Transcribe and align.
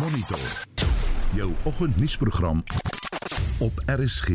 Monitor. 0.00 0.38
Jou 1.32 1.50
oggendnuusprogram 1.64 2.62
op 3.58 3.72
RSG. 3.86 4.28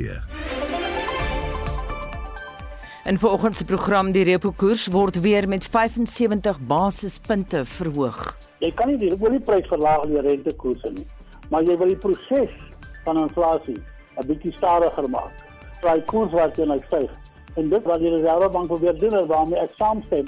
In 3.03 3.19
vanoggend 3.19 3.56
se 3.56 3.66
program 3.66 4.12
die 4.12 4.24
repo 4.24 4.51
koers 4.51 4.88
word 4.88 5.20
weer 5.20 5.48
met 5.48 5.66
75 5.66 6.59
basispunte 6.59 7.66
verhoog. 7.66 8.38
Jy 8.59 8.71
kan 8.73 8.91
nie 8.93 8.98
die 8.98 9.12
olieprys 9.18 9.66
verlaag 9.68 10.05
deur 10.12 10.21
rentekoerse 10.21 10.91
nie, 10.93 11.07
maar 11.49 11.66
jy 11.66 11.77
wil 11.82 11.93
die 11.95 12.02
proses 12.05 12.54
van 13.07 13.23
inflasie 13.23 13.82
'n 14.21 14.27
bietjie 14.27 14.54
stadiger 14.57 15.09
maak. 15.09 15.34
Daai 15.82 16.02
koers 16.02 16.32
wat 16.32 16.57
jy 16.57 16.66
nou 16.66 16.82
styg. 16.86 17.09
En 17.55 17.70
dit 17.70 17.84
wat 17.84 18.00
die 18.00 18.09
Reservebank 18.09 18.68
probeer 18.68 18.97
doen 18.97 19.20
is 19.20 19.25
waarmee 19.25 19.59
ek 19.59 19.73
saamstem. 19.75 20.25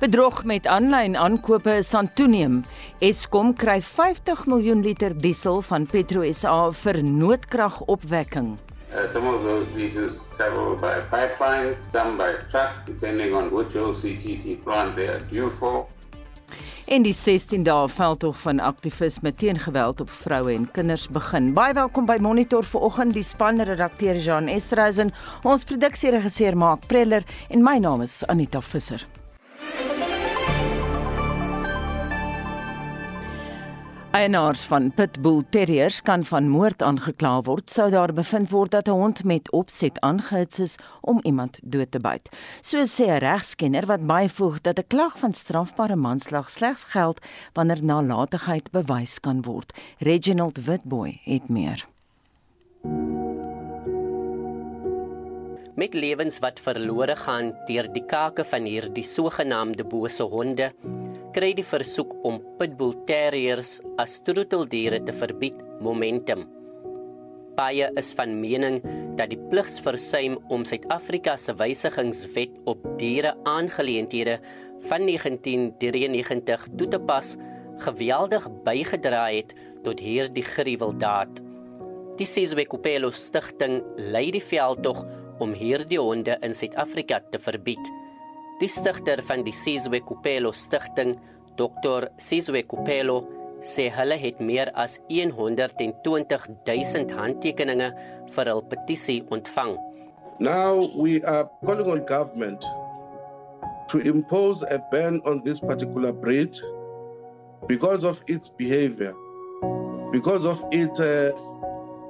Bedrog 0.00 0.44
met 0.48 0.64
aanlyn 0.66 1.16
aankope 1.16 1.74
is 1.76 1.90
aan 1.94 2.06
toeneem. 2.16 2.62
Eskom 3.04 3.50
kry 3.52 3.82
50 3.84 4.46
miljoen 4.48 4.80
liter 4.80 5.12
diesel 5.12 5.60
van 5.62 5.84
Petro 5.86 6.24
SA 6.32 6.70
vir 6.72 7.02
noodkragopwekking. 7.04 8.54
Uh, 8.94 9.04
some 9.12 9.28
of 9.28 9.44
those 9.44 9.68
diesels 9.76 10.16
travel 10.38 10.72
by 10.80 10.94
pipeline, 11.12 11.76
some 11.92 12.16
by 12.16 12.30
truck, 12.48 12.80
depending 12.86 13.36
on 13.36 13.52
which 13.52 13.76
OCTT 13.76 14.56
plant 14.64 14.96
they 14.96 15.10
are 15.12 15.20
due 15.28 15.52
for. 15.60 15.84
En 16.88 17.04
die 17.04 17.12
16 17.12 17.68
dae 17.68 17.84
veldtog 17.92 18.40
van 18.40 18.64
aktivisme 18.72 19.34
teen 19.36 19.60
geweld 19.60 20.00
op 20.00 20.10
vroue 20.24 20.56
en 20.56 20.70
kinders 20.72 21.10
begin. 21.12 21.52
Baie 21.52 21.76
welkom 21.76 22.08
by 22.08 22.16
Monitor 22.24 22.64
vanoggend. 22.64 23.12
Die 23.20 23.28
spanredakteur 23.36 24.16
Jean 24.16 24.48
Estreisen, 24.48 25.12
ons 25.44 25.68
produksieregisseur 25.68 26.56
Mark 26.56 26.88
Preller 26.88 27.28
en 27.52 27.60
my 27.60 27.76
naam 27.84 28.08
is 28.08 28.22
Anita 28.32 28.64
Visser. 28.64 29.04
Eienaars 34.10 34.64
van 34.66 34.90
pitbull 34.90 35.44
terriers 35.48 36.02
kan 36.02 36.24
van 36.26 36.48
moord 36.50 36.82
aangekla 36.82 37.36
word 37.46 37.70
sou 37.70 37.86
daar 37.94 38.10
bevind 38.12 38.50
word 38.50 38.74
dat 38.74 38.88
'n 38.88 38.98
hond 38.98 39.24
met 39.24 39.50
opset 39.50 40.00
aangehits 40.00 40.58
is 40.58 40.74
om 41.00 41.20
iemand 41.22 41.60
dood 41.62 41.90
te 41.90 41.98
byt. 41.98 42.28
So 42.60 42.84
sê 42.84 43.06
'n 43.06 43.18
regskenner 43.18 43.86
wat 43.86 44.06
byvoeg 44.06 44.60
dat 44.60 44.78
'n 44.78 44.86
klag 44.88 45.18
van 45.18 45.32
strafbare 45.32 45.96
manslag 45.96 46.50
slegs 46.50 46.84
geld 46.84 47.20
wanneer 47.52 47.84
nalatigheid 47.84 48.70
bewys 48.70 49.20
kan 49.20 49.42
word. 49.42 49.72
Reginald 49.98 50.64
Witboy 50.64 51.20
het 51.24 51.48
meer. 51.48 51.86
Met 55.80 55.94
lewens 55.96 56.36
wat 56.44 56.58
verlore 56.60 57.14
gaan 57.16 57.54
deur 57.64 57.86
die 57.94 58.02
kake 58.04 58.44
van 58.44 58.66
hierdie 58.68 59.04
sogenaamde 59.06 59.86
bose 59.88 60.26
honde 60.28 60.66
kry 61.32 61.54
die 61.56 61.64
versoek 61.64 62.10
om 62.26 62.36
pitbull 62.58 62.92
terriers 63.08 63.78
as 64.02 64.18
troeteldiere 64.26 64.98
te 65.06 65.14
verbied 65.16 65.56
momentum. 65.80 66.42
Baie 67.56 67.88
is 68.02 68.10
van 68.18 68.34
mening 68.42 68.76
dat 69.16 69.32
die 69.32 69.38
pligsversuim 69.52 70.36
om 70.52 70.66
Suid-Afrika 70.68 71.38
se 71.40 71.54
wysigingswet 71.56 72.60
op 72.68 72.84
diere 73.00 73.32
aangeleenthede 73.48 74.36
van 74.90 75.08
1993 75.08 76.68
toe 76.76 76.90
te 76.92 77.00
pas 77.08 77.36
geweldig 77.86 78.50
bygedra 78.68 79.30
het 79.30 79.56
tot 79.86 80.04
hierdie 80.04 80.44
gruweldaad. 80.44 81.40
Die 82.20 82.28
Sizwe 82.28 82.66
Kupelo 82.68 83.08
stigting 83.16 83.78
lei 84.12 84.28
die 84.34 84.44
veldtog 84.44 85.06
om 85.40 85.52
hierdie 85.56 85.98
honde 86.00 86.36
in 86.46 86.54
Suid-Afrika 86.54 87.20
te 87.32 87.40
verbied. 87.40 87.90
Die 88.60 88.68
stigter 88.68 89.22
van 89.24 89.44
die 89.46 89.54
Sizwe 89.56 90.02
Kupelo 90.04 90.52
stigting, 90.52 91.14
Dr. 91.56 92.08
Sizwe 92.20 92.62
Kupelo, 92.68 93.22
sê 93.60 93.88
hulle 93.92 94.16
het 94.20 94.40
meer 94.40 94.70
as 94.76 94.98
120 95.08 95.92
000 96.64 97.16
handtekeninge 97.16 97.90
vir 98.34 98.52
hul 98.52 98.62
petisie 98.68 99.20
ontvang. 99.32 99.76
Now 100.40 100.88
we 100.96 101.20
are 101.24 101.48
calling 101.66 101.90
on 101.90 102.06
government 102.06 102.64
to 103.88 103.98
impose 103.98 104.62
a 104.62 104.78
ban 104.90 105.20
on 105.26 105.42
this 105.44 105.60
particular 105.60 106.12
breed 106.12 106.56
because 107.68 108.04
of 108.04 108.22
its 108.26 108.48
behavior, 108.48 109.14
because 110.12 110.44
of 110.44 110.64
its 110.70 110.98
uh, 111.00 111.32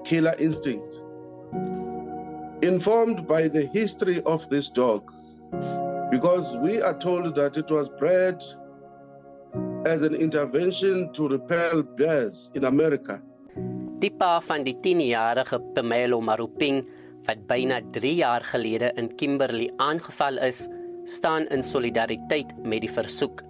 killer 0.05 0.35
instinct. 0.39 1.00
Informed 2.62 3.26
by 3.26 3.48
the 3.48 3.65
history 3.72 4.21
of 4.25 4.47
this 4.50 4.69
dog, 4.69 5.10
because 6.10 6.56
we 6.60 6.82
are 6.82 6.98
told 6.98 7.34
that 7.34 7.56
it 7.56 7.71
was 7.71 7.88
bred 7.98 8.37
as 9.87 10.03
an 10.03 10.15
intervention 10.15 11.10
to 11.12 11.28
repel 11.28 11.82
bears 11.97 12.50
in 12.54 12.66
America. 12.66 13.16
Die 14.00 14.12
pa 14.12 14.41
van 14.44 14.65
die 14.65 14.76
10-jarige 14.76 15.60
Pamelo 15.72 16.21
Maruping 16.21 16.84
wat 17.25 17.47
byna 17.48 17.81
3 17.97 18.15
jaar 18.15 18.44
gelede 18.44 18.92
in 18.97 19.09
Kimberley 19.16 19.71
aangeval 19.77 20.38
is, 20.44 20.69
staan 21.04 21.48
in 21.48 21.62
solidariteit 21.62 22.53
met 22.65 22.84
die 22.84 22.92
versoek. 22.92 23.41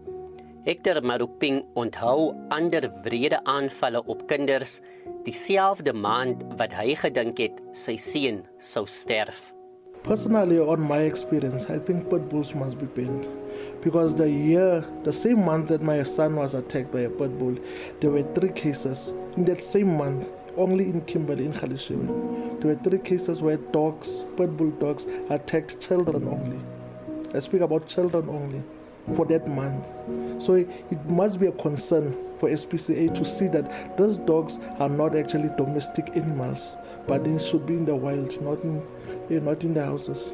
Hector 0.61 1.01
Maruping 1.01 1.63
onthou 1.73 2.35
ander 2.53 2.91
wrede 3.03 3.39
aanvalle 3.49 4.03
op 4.13 4.27
kinders 4.29 4.83
dieselfde 5.25 5.95
maand 5.97 6.43
wat 6.61 6.75
hy 6.77 6.93
gedink 7.01 7.39
het 7.41 7.63
sy 7.73 7.95
seun 7.97 8.43
sou 8.61 8.83
sterf. 8.85 9.55
Personally, 10.05 10.59
on 10.61 10.83
my 10.85 10.99
experience, 11.09 11.65
I 11.73 11.79
think 11.79 12.11
pit 12.11 12.27
bulls 12.29 12.53
must 12.55 12.77
be 12.77 12.85
banned 12.85 13.25
because 13.81 14.15
the 14.15 14.29
year, 14.29 14.85
the 15.05 15.13
same 15.13 15.41
month 15.47 15.69
that 15.69 15.81
my 15.81 16.03
son 16.03 16.37
was 16.37 16.53
attacked 16.55 16.93
by 16.93 17.07
a 17.09 17.11
pit 17.11 17.39
bull, 17.39 17.57
there 18.01 18.11
were 18.11 18.27
three 18.35 18.53
cases 18.53 19.15
in 19.39 19.47
that 19.47 19.65
same 19.65 19.97
month, 19.97 20.29
only 20.59 20.91
in 20.91 21.01
Kimberley, 21.07 21.47
in 21.47 21.55
Khalishiwe. 21.55 22.61
There 22.61 22.75
were 22.75 22.83
three 22.83 22.99
cases 22.99 23.41
where 23.41 23.57
dogs, 23.73 24.27
pit 24.37 24.55
bull 24.59 24.73
dogs, 24.73 25.07
attacked 25.31 25.81
children 25.81 26.29
only. 26.29 26.61
I 27.33 27.41
speak 27.41 27.63
about 27.63 27.89
children 27.89 28.29
only 28.29 28.63
for 29.13 29.27
that 29.27 29.49
month. 29.49 29.85
So 30.41 30.55
it, 30.55 30.69
must 31.07 31.39
be 31.39 31.47
a 31.49 31.53
concern 31.53 32.17
for 32.37 32.49
SPCA 32.49 33.13
to 33.15 33.25
see 33.25 33.49
that 33.49 33.97
those 33.97 34.19
dogs 34.19 34.59
are 34.79 34.89
not 34.89 35.15
actually 35.15 35.51
domestic 35.57 36.17
animals, 36.17 36.77
but 37.07 37.25
they 37.25 37.39
should 37.39 37.67
be 37.67 37.75
in 37.75 37.85
the 37.85 37.95
wild, 37.95 38.41
not 38.41 38.65
in, 38.65 38.83
eh, 39.31 39.39
not 39.39 39.63
in 39.63 39.75
the 39.75 39.85
houses. 39.85 40.33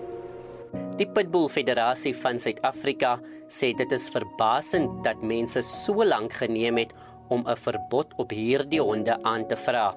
Die 0.97 1.07
Pitbull 1.07 1.49
Federasie 1.49 2.15
van 2.15 2.39
Suid-Afrika 2.39 3.19
sê 3.49 3.73
dit 3.77 3.93
is 3.93 4.09
verbasend 4.13 5.03
dat 5.05 5.21
mense 5.23 5.61
so 5.63 6.05
lank 6.05 6.33
geneem 6.39 6.79
het 6.79 6.95
om 7.29 7.43
'n 7.43 7.57
verbod 7.57 8.15
op 8.17 8.31
hierdie 8.31 8.81
honde 8.81 9.19
aan 9.23 9.47
te 9.47 9.57
vra. 9.57 9.95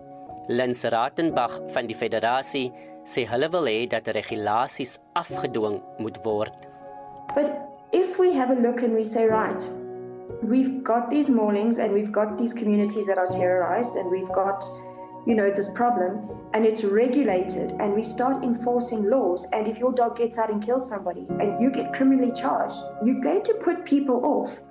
Lens 0.48 0.84
Ratenbach 0.84 1.62
van 1.70 1.86
die 1.86 1.96
federasie 1.96 2.72
sê 3.06 3.28
hulle 3.30 3.50
wil 3.50 3.66
hê 3.66 3.88
dat 3.88 4.08
regulasies 4.08 5.00
afgedwing 5.14 5.82
moet 5.98 6.18
word. 6.24 6.68
But 7.36 7.69
if 7.92 8.20
we 8.20 8.34
have 8.34 8.52
a 8.52 8.56
look 8.56 8.84
and 8.84 8.94
we 8.94 9.04
say 9.04 9.26
right, 9.26 9.68
we've 10.44 10.84
got 10.84 11.10
these 11.10 11.30
maulings 11.30 11.84
and 11.84 11.94
we've 11.94 12.12
got 12.12 12.38
these 12.38 12.54
communities 12.54 13.08
that 13.08 13.18
are 13.18 13.28
terrorized 13.28 13.96
and 13.96 14.10
we've 14.12 14.32
got 14.32 14.64
you 15.28 15.36
know 15.36 15.52
this 15.52 15.70
problem 15.74 16.30
and 16.54 16.66
it's 16.66 16.84
regulated 16.84 17.72
and 17.80 17.94
we 17.94 18.02
start 18.02 18.42
enforcing 18.44 19.10
laws 19.10 19.46
and 19.52 19.68
if 19.68 19.78
your 19.78 19.92
dog 19.92 20.16
gets 20.16 20.38
out 20.38 20.50
and 20.50 20.64
kills 20.64 20.88
somebody 20.88 21.28
and 21.42 21.62
you 21.62 21.70
get 21.70 21.94
criminally 21.94 22.32
charged 22.32 22.82
you're 23.04 23.20
going 23.20 23.44
to 23.44 23.54
put 23.62 23.86
people 23.86 24.26
off 24.26 24.62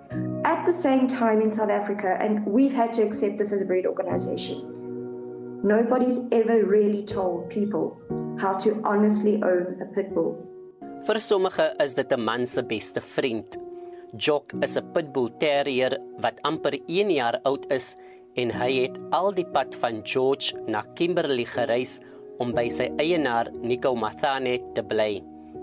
at 0.44 0.64
the 0.64 0.72
same 0.72 1.06
time 1.06 1.42
in 1.42 1.50
South 1.50 1.68
Africa 1.68 2.16
and 2.18 2.44
we've 2.46 2.72
had 2.72 2.92
to 2.94 3.02
accept 3.02 3.36
this 3.36 3.52
as 3.52 3.60
a 3.60 3.66
breed 3.66 3.84
organization. 3.84 5.60
Nobody's 5.62 6.20
ever 6.32 6.64
really 6.64 7.04
told 7.04 7.50
people 7.50 8.00
how 8.40 8.56
to 8.56 8.80
honestly 8.84 9.42
own 9.42 9.78
a 9.82 9.94
pit 9.94 10.14
bull 10.14 10.47
Vir 11.06 11.20
sommige 11.22 11.64
is 11.82 11.94
dit 11.94 12.12
'n 12.12 12.20
man 12.20 12.46
se 12.46 12.62
beste 12.62 13.00
vriend. 13.00 13.56
Jock 14.16 14.52
is 14.62 14.76
'n 14.76 14.92
pitbull 14.92 15.30
terrier 15.38 15.92
wat 16.20 16.40
amper 16.42 16.74
1 16.86 17.10
jaar 17.10 17.40
oud 17.44 17.70
is 17.70 17.96
en 18.36 18.50
hy 18.50 18.72
het 18.82 18.98
al 19.10 19.32
die 19.32 19.46
pad 19.46 19.74
van 19.74 20.02
George 20.04 20.54
na 20.66 20.82
Kimberley 20.94 21.44
gereis 21.44 22.00
om 22.38 22.52
by 22.52 22.68
sy 22.68 22.90
eienaar 22.98 23.50
Nico 23.62 23.94
Mathane 23.94 24.58
te 24.74 24.82
bly. 24.82 25.22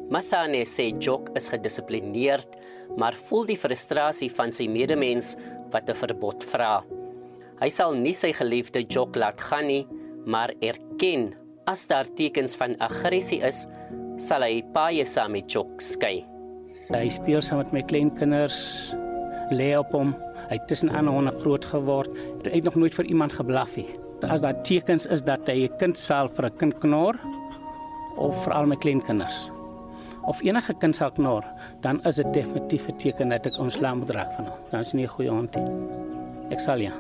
Mathane 0.10 0.66
sê 0.66 0.94
Jock 1.00 1.30
is 1.36 1.50
gedissiplineerd, 1.50 2.56
maar 2.98 3.14
voel 3.14 3.46
die 3.46 3.58
frustrasie 3.58 4.32
van 4.32 4.52
sy 4.52 4.68
medemens 4.68 5.36
wat 5.72 5.90
'n 5.90 5.96
verbod 5.96 6.44
vra. 6.44 6.84
Hy 7.60 7.70
sal 7.70 7.94
nie 7.94 8.14
sy 8.14 8.32
geliefde 8.32 8.86
Jock 8.88 9.16
laat 9.16 9.42
gaan 9.42 9.68
nie, 9.68 9.88
maar 10.26 10.52
erken 10.62 11.34
as 11.66 11.88
daar 11.88 12.08
tekens 12.16 12.56
van 12.56 12.78
aggressie 12.80 13.42
is, 13.42 13.68
sal 14.18 14.46
hy 14.46 14.62
paie 14.76 15.06
saam 15.06 15.32
met 15.36 15.52
Jock 15.52 15.82
skei. 15.82 16.26
Hy 16.94 17.08
speel 17.10 17.42
saam 17.42 17.64
met 17.64 17.74
my 17.74 17.82
kleinkinders, 17.82 18.60
lê 19.52 19.74
op 19.78 19.92
hom. 19.92 20.14
Hy 20.50 20.60
het 20.60 20.68
tussen 20.70 20.94
ander 20.94 21.14
honde 21.14 21.34
groot 21.42 21.66
geword. 21.66 22.14
Hy 22.46 22.60
het 22.60 22.68
nog 22.68 22.76
nooit 22.76 22.94
vir 22.94 23.10
iemand 23.10 23.34
geblaf 23.34 23.76
nie. 23.80 23.90
As 24.30 24.42
daar 24.42 24.62
tekens 24.64 25.06
is 25.06 25.22
dat 25.22 25.48
hy 25.48 25.68
'n 25.68 25.78
kind 25.78 25.98
sal 25.98 26.30
vir 26.30 26.46
'n 26.46 26.58
kind 26.58 26.80
knor 26.80 27.16
of 28.18 28.44
vir 28.44 28.54
al 28.54 28.66
my 28.66 28.76
kleinkinders 28.76 29.52
of 30.26 30.42
enige 30.42 30.74
kind 30.82 30.96
sal 30.96 31.12
knor, 31.12 31.46
dan 31.82 32.02
is 32.06 32.16
dit 32.16 32.34
definitief 32.34 32.88
'n 32.88 32.98
teken 32.98 33.30
dat 33.30 33.46
ek 33.46 33.58
ons 33.60 33.78
laam 33.78 34.00
moet 34.00 34.10
raak 34.10 34.34
van 34.34 34.46
hom. 34.46 34.60
Dan 34.72 34.80
is 34.80 34.94
nie 34.94 35.06
'n 35.06 35.10
goeie 35.10 35.30
hond 35.30 35.56
nie. 35.56 35.66
Ek 36.50 36.60
sal 36.60 36.78
ja. 36.80 36.94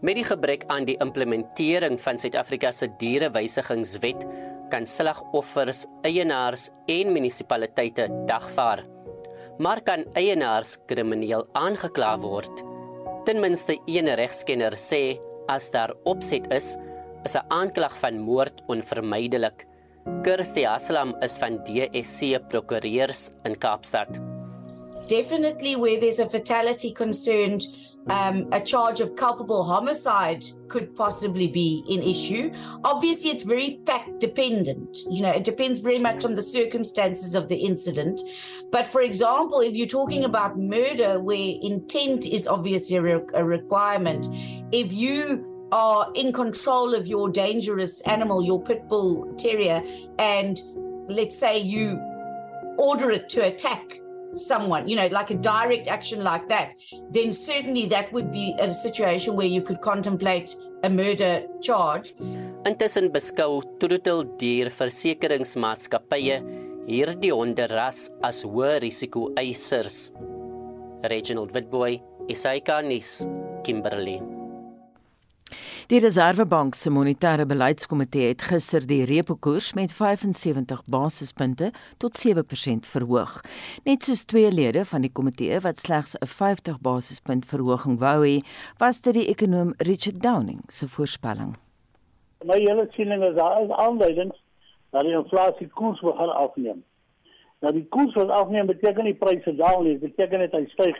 Met 0.00 0.14
die 0.14 0.24
gebrek 0.24 0.64
aan 0.66 0.84
die 0.84 0.96
implementering 0.98 2.00
van 2.00 2.18
Suid-Afrika 2.18 2.72
se 2.72 2.88
dierewysigingswet 2.98 4.26
kan 4.72 4.86
slagoffers, 4.88 5.84
eienaars 6.08 6.70
en 6.88 7.12
munisipaliteite 7.12 8.08
dagvaar. 8.28 8.86
Maar 9.60 9.82
kan 9.84 10.06
eienaars 10.16 10.78
krimineel 10.88 11.44
aangekla 11.58 12.14
word? 12.22 12.62
Ten 13.26 13.42
minste 13.44 13.76
een 13.86 14.08
regskenner 14.18 14.74
sê 14.80 15.18
as 15.52 15.68
daar 15.74 15.92
opset 16.08 16.48
is, 16.50 16.76
is 17.24 17.36
'n 17.36 17.46
aanklag 17.48 17.94
van 17.98 18.18
moord 18.18 18.62
onvermydelik. 18.66 19.66
Kirsty 20.22 20.66
Aslam 20.66 21.14
is 21.22 21.38
van 21.38 21.58
DSC 21.64 22.40
Prokureurs 22.48 23.30
in 23.44 23.58
Kaapstad. 23.58 24.18
Definitely 25.06 25.76
where 25.76 25.98
there's 25.98 26.18
a 26.18 26.28
fatality 26.28 26.92
concerned, 26.92 27.62
um, 28.08 28.48
a 28.52 28.60
charge 28.60 29.00
of 29.00 29.16
culpable 29.16 29.64
homicide 29.64 30.44
could 30.68 30.94
possibly 30.96 31.46
be 31.46 31.84
in 31.88 32.02
issue. 32.02 32.52
Obviously, 32.84 33.30
it's 33.30 33.42
very 33.42 33.80
fact 33.86 34.18
dependent. 34.18 34.98
You 35.10 35.22
know, 35.22 35.30
it 35.30 35.44
depends 35.44 35.80
very 35.80 35.98
much 35.98 36.24
on 36.24 36.34
the 36.34 36.42
circumstances 36.42 37.34
of 37.34 37.48
the 37.48 37.56
incident. 37.56 38.20
But 38.70 38.88
for 38.88 39.02
example, 39.02 39.60
if 39.60 39.74
you're 39.74 39.86
talking 39.86 40.24
about 40.24 40.58
murder, 40.58 41.20
where 41.20 41.54
intent 41.62 42.26
is 42.26 42.46
obviously 42.46 42.96
a, 42.96 43.02
re- 43.02 43.26
a 43.34 43.44
requirement, 43.44 44.26
if 44.72 44.92
you 44.92 45.68
are 45.72 46.10
in 46.14 46.32
control 46.32 46.94
of 46.94 47.06
your 47.06 47.30
dangerous 47.30 48.00
animal, 48.02 48.42
your 48.42 48.62
pit 48.62 48.88
bull 48.88 49.32
terrier, 49.38 49.82
and 50.18 50.60
let's 51.08 51.38
say 51.38 51.58
you 51.58 51.98
order 52.78 53.10
it 53.10 53.28
to 53.28 53.44
attack 53.44 54.01
someone, 54.34 54.88
you 54.88 54.96
know, 54.96 55.08
like 55.08 55.30
a 55.30 55.34
direct 55.34 55.88
action 55.88 56.22
like 56.22 56.48
that, 56.48 56.74
then 57.10 57.32
certainly 57.32 57.86
that 57.86 58.12
would 58.12 58.32
be 58.32 58.54
a 58.58 58.72
situation 58.72 59.36
where 59.36 59.46
you 59.46 59.62
could 59.62 59.80
contemplate 59.80 60.56
a 60.82 60.90
murder 60.90 61.46
charge. 61.60 62.14
Intussen 62.64 63.10
beskou 63.10 63.62
troeteldier 63.82 64.70
versekeringsmaatskappye 64.70 66.36
hierdie 66.86 67.32
honderras 67.34 68.10
as 68.22 68.44
hoë 68.46 68.78
risiko 68.82 69.30
eisers. 69.38 70.12
Reginald 71.10 71.50
Witboy, 71.54 71.98
SAK-nuus, 72.30 73.26
Kimberley. 73.64 74.41
Die 75.92 76.00
Reserwebank 76.00 76.72
se 76.74 76.88
monetêre 76.88 77.44
beleidskomitee 77.44 78.30
het 78.30 78.42
gister 78.48 78.80
die 78.88 79.02
repo 79.04 79.34
koers 79.44 79.66
met 79.76 79.90
75 79.92 80.78
basispunte 80.88 81.66
tot 82.00 82.16
7% 82.16 82.88
verhoog. 82.88 83.34
Net 83.84 84.08
soos 84.08 84.22
twee 84.24 84.48
lede 84.48 84.86
van 84.88 85.04
die 85.04 85.10
komitee 85.12 85.58
wat 85.60 85.82
slegs 85.84 86.14
'n 86.16 86.30
50 86.30 86.78
basispunt 86.80 87.44
verhoging 87.44 87.98
wou 88.00 88.24
hê, 88.24 88.40
was 88.78 89.02
dit 89.02 89.14
die 89.14 89.26
ekonom 89.34 89.74
Richard 89.76 90.22
Downing 90.22 90.62
se 90.68 90.88
voorspelling. 90.88 91.52
My 92.44 92.56
hele 92.56 92.88
siening 92.96 93.22
is 93.22 93.34
daar 93.34 93.62
is 93.62 93.70
aanduidings 93.70 94.36
dat 94.90 95.02
die 95.02 95.12
inflasie 95.12 95.68
koers 95.68 96.00
begin 96.00 96.32
afneem. 96.44 96.84
Nou 97.60 97.72
die 97.72 97.86
koers 97.88 98.14
wat 98.14 98.28
afneem 98.28 98.66
beteken 98.66 99.04
nie 99.04 99.14
pryse 99.14 99.56
daal 99.56 99.82
nie, 99.82 99.98
dit 99.98 100.16
beteken 100.16 100.38
net 100.38 100.52
hy 100.52 100.64
styg, 100.68 100.96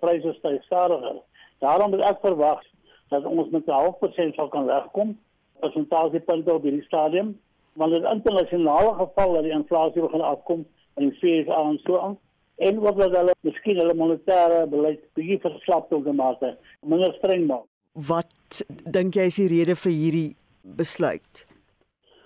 pryse 0.00 0.32
styg 0.32 0.62
stadiger. 0.64 1.22
Daarom 1.58 1.92
het 1.92 2.04
ek 2.04 2.18
verwag 2.20 2.71
dat 3.12 3.24
ons 3.28 3.50
met 3.50 3.66
'n 3.66 3.78
half 3.80 3.98
persent 3.98 4.34
sal 4.34 4.48
kan 4.48 4.66
wegkom 4.66 5.16
persentasiepunte 5.60 6.52
op 6.52 6.62
hierdie 6.62 6.88
stadium 6.90 7.38
want 7.72 7.92
dit 7.92 8.04
internasionale 8.04 8.94
geval 8.94 9.32
dat 9.32 9.42
die 9.42 9.52
inflasie 9.52 10.02
begin 10.02 10.20
afkom 10.20 10.66
in 10.96 11.08
die 11.08 11.18
VS 11.20 11.48
en 11.48 11.78
so 11.84 11.98
aan 11.98 12.18
en 12.56 12.80
wat 12.80 12.96
dat 12.96 13.16
hulle 13.16 13.34
miskien 13.40 13.78
hulle 13.80 13.94
monetêre 13.94 14.66
beleid 14.74 15.00
bietjie 15.16 15.38
verslap 15.44 15.88
tot 15.88 16.04
die 16.04 16.12
mate 16.12 16.56
minder 16.80 17.14
streng 17.18 17.46
maak. 17.46 17.64
Wat 17.92 18.64
dink 18.96 19.16
jy 19.16 19.28
is 19.30 19.38
die 19.40 19.48
rede 19.52 19.76
vir 19.84 19.92
hierdie 19.92 20.30
besluit? 20.62 21.46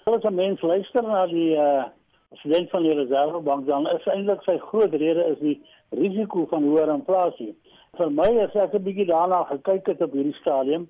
As 0.06 0.24
'n 0.24 0.34
mens 0.34 0.62
luister 0.62 1.02
na 1.02 1.26
die 1.26 1.54
uh, 1.54 1.84
president 2.30 2.70
van 2.70 2.82
die 2.82 2.94
Reservebank 2.94 3.66
dan 3.66 3.86
is 3.86 4.06
eintlik 4.06 4.42
sy 4.42 4.58
groot 4.58 4.92
rede 4.92 5.24
is 5.32 5.38
die 5.38 5.56
risiko 5.90 6.46
van 6.50 6.62
hoër 6.62 6.92
inflasie 6.94 7.54
vir 7.98 8.10
my 8.10 8.28
as 8.44 8.54
ek 8.54 8.74
'n 8.74 8.84
bietjie 8.84 9.06
daarna 9.06 9.44
gekyk 9.50 9.86
het 9.86 10.02
op 10.02 10.12
hierdie 10.12 10.40
stadium, 10.40 10.88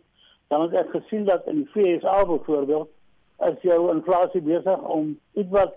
dan 0.48 0.62
het 0.62 0.74
ek 0.74 0.90
gesien 0.90 1.24
dat 1.24 1.46
in 1.46 1.56
die 1.62 1.68
FSA 1.72 2.24
byvoorbeeld 2.24 2.88
as 3.38 3.60
jou 3.62 3.90
inflasie 3.92 4.40
besig 4.40 4.82
om 4.82 5.18
ietwat 5.34 5.74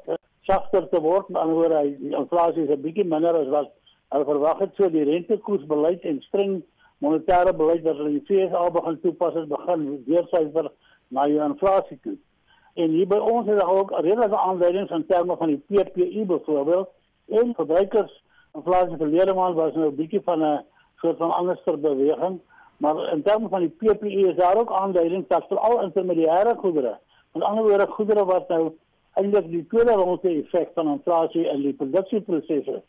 sagter 0.47 0.89
te 0.89 1.01
word, 1.01 1.29
maar 1.29 1.47
oor 1.47 1.73
hy 1.75 1.95
die 1.95 2.15
inflasie 2.15 2.63
is 2.63 2.69
'n 2.69 2.81
bietjie 2.81 3.05
minder 3.05 3.35
as 3.35 3.47
wat 3.47 3.71
hulle 4.11 4.25
verwag 4.25 4.59
het, 4.59 4.75
so 4.75 4.89
die 4.89 5.03
rentekoersbeleid 5.03 6.01
en 6.03 6.21
streng 6.21 6.63
monetêre 7.01 7.53
beleid 7.53 7.83
wat 7.83 7.97
hulle 7.97 8.09
in 8.09 8.23
die 8.23 8.47
FSA 8.47 8.69
begin 8.69 8.99
toepas 8.99 9.33
het, 9.33 9.47
begin 9.47 10.03
weersyfer 10.05 10.71
na 11.09 11.27
jou 11.27 11.43
inflasie 11.45 11.99
toe. 12.03 12.17
En 12.75 12.89
hier 12.89 13.07
by 13.07 13.17
ons 13.17 13.47
is 13.47 13.59
daar 13.59 13.75
ook 13.75 13.91
redelike 13.91 14.37
aanduidings 14.37 14.91
in 14.91 15.05
terme 15.05 15.37
van 15.37 15.47
die 15.47 15.61
PPI 15.67 16.25
byvoorbeeld 16.25 16.89
en 17.27 17.53
verbruikers 17.55 18.23
inflasie 18.55 18.97
verlede 18.97 19.33
maand 19.33 19.55
was 19.55 19.73
nou 19.73 19.89
'n 19.91 19.95
bietjie 19.95 20.21
van 20.23 20.43
'n 20.43 20.65
soort 20.99 21.17
van 21.17 21.31
anderster 21.31 21.79
beweging. 21.79 22.39
Maar 22.79 23.13
in 23.13 23.23
terme 23.23 23.47
van 23.49 23.59
die 23.59 23.69
PPE 23.77 24.27
is 24.27 24.35
daar 24.35 24.57
ook 24.57 24.71
aanduidings 24.71 25.27
dat 25.27 25.47
veral 25.47 25.81
intermediêre 25.81 26.55
goedere, 26.57 26.97
met 27.31 27.43
ander 27.43 27.63
woorde 27.63 27.87
goedere 27.87 28.25
wat 28.25 28.47
nou 28.47 28.71
eintlik 29.13 29.49
die 29.51 29.65
tweede 29.67 29.91
ronde 29.91 30.29
effek 30.29 30.71
van 30.73 30.87
inflasie 30.87 31.43
in 31.49 31.61
die 31.61 31.73
produksieprosesse. 31.73 32.81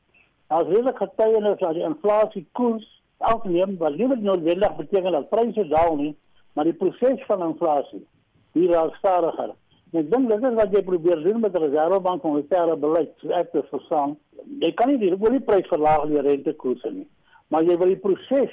As 0.46 0.66
redelik 0.66 0.96
getuienis 0.96 1.58
dat 1.58 1.74
die 1.74 1.82
inflasie 1.82 2.46
koers 2.52 3.02
afneem, 3.18 3.76
wat 3.78 3.96
nie 3.96 4.06
noodwendig 4.06 4.76
beteken 4.76 5.12
dat 5.12 5.28
pryse 5.28 5.68
daal 5.68 5.96
nie, 5.96 6.14
maar 6.52 6.64
die 6.64 6.78
proses 6.78 7.26
van 7.26 7.42
inflasie 7.50 8.06
hier 8.52 8.70
raak 8.70 8.94
stadiger. 8.94 9.54
Ek 9.90 10.10
dink 10.10 10.28
dit 10.30 10.44
is 10.46 10.54
wat 10.54 10.74
jy 10.74 10.86
probeer 10.86 11.22
doen 11.22 11.40
met 11.42 11.54
die 11.54 11.66
Reservebank 11.66 12.22
monetêre 12.22 12.76
beleid, 12.78 13.10
so 13.18 13.34
ek 13.34 13.50
te 13.50 13.66
verstaan. 13.70 14.14
Jy 14.62 14.70
kan 14.78 14.90
nie 14.90 15.02
die 15.02 15.16
olieprys 15.18 15.66
verlaag 15.70 16.06
deur 16.12 16.30
rentekoerse 16.30 16.94
nie 16.94 17.08
maar 17.50 17.66
jy 17.66 17.76
wil 17.78 17.90
die 17.90 18.02
proses 18.02 18.52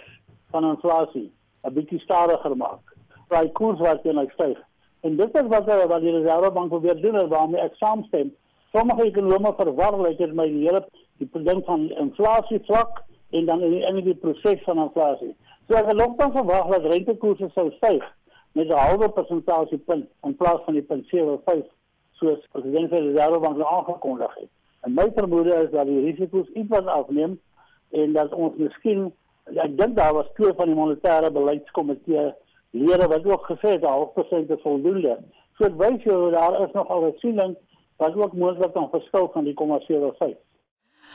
van 0.52 0.66
inflasie 0.66 1.30
'n 1.68 1.74
bietjie 1.74 2.00
stadiger 2.00 2.58
maak. 2.58 2.96
Daai 3.30 3.52
koers 3.52 3.80
wat 3.80 4.04
jy 4.04 4.14
nou 4.16 4.28
styg. 4.34 4.58
En 5.02 5.16
dit 5.16 5.36
is 5.36 5.48
wat 5.48 5.66
wat 5.66 6.02
die 6.02 6.12
Reservebank 6.12 6.70
probeer 6.70 7.02
doen 7.02 7.16
en 7.16 7.30
waarmee 7.30 7.62
ek 7.62 7.76
saamstem. 7.76 8.34
Sommige 8.74 9.04
ekonome 9.04 9.54
verwar 9.58 9.98
dat 10.04 10.18
dit 10.18 10.34
my 10.34 10.48
hele 10.48 10.88
die 11.18 11.28
punt 11.28 11.66
van 11.66 11.90
inflasie 11.90 12.60
vlak 12.66 13.04
en 13.30 13.46
dan 13.46 13.62
in 13.62 13.96
die, 13.96 14.04
die 14.04 14.16
proses 14.16 14.64
van 14.64 14.78
inflasie. 14.78 15.36
So 15.68 15.76
het 15.76 16.02
ook 16.02 16.18
dan 16.20 16.32
verwag 16.32 16.68
dat 16.68 16.92
rentekoerse 16.92 17.50
sou 17.54 17.72
styg 17.72 18.04
met 18.52 18.68
'n 18.68 18.72
halwe 18.72 19.10
persentasiepunt 19.10 20.06
in 20.24 20.36
plaas 20.36 20.62
van 20.66 20.74
die 20.74 20.86
0.75 20.88 21.66
soos 22.12 22.48
president 22.52 22.90
van 22.90 22.98
die 22.98 23.12
Reservebank 23.12 23.62
aangekondig 23.62 24.36
het. 24.36 24.50
En 24.82 24.94
my 24.94 25.12
vermoede 25.16 25.56
is 25.56 25.72
dat 25.72 25.86
die 25.86 26.02
risiko's 26.06 26.48
ietwat 26.54 26.86
afneem 26.86 27.40
en 27.92 28.14
dat 28.14 28.34
ons 28.34 28.56
miskien 28.58 29.12
ek 29.56 29.78
dink 29.78 29.96
daar 29.96 30.14
was 30.14 30.28
twee 30.36 30.54
van 30.54 30.68
die 30.68 30.76
monetêre 30.76 31.32
beleidskomitee 31.32 32.32
lede 32.72 33.08
wat 33.08 33.26
ook 33.26 33.46
gesê 33.52 33.78
het 33.78 33.84
half 33.84 34.14
persent 34.14 34.50
is 34.50 34.62
voldoende. 34.62 35.18
So 35.58 35.70
dit 35.70 35.78
wys 35.80 36.04
jy 36.04 36.18
daar 36.32 36.60
is 36.66 36.74
nog 36.74 36.90
al 36.90 37.08
'n 37.08 37.16
siening 37.24 37.56
wat 37.98 38.16
ook 38.16 38.34
moontlik 38.34 38.74
kan 38.74 38.90
verskil 38.90 39.30
van 39.34 39.44
die 39.44 39.54
kommersiële 39.54 40.14
feit. 40.18 40.38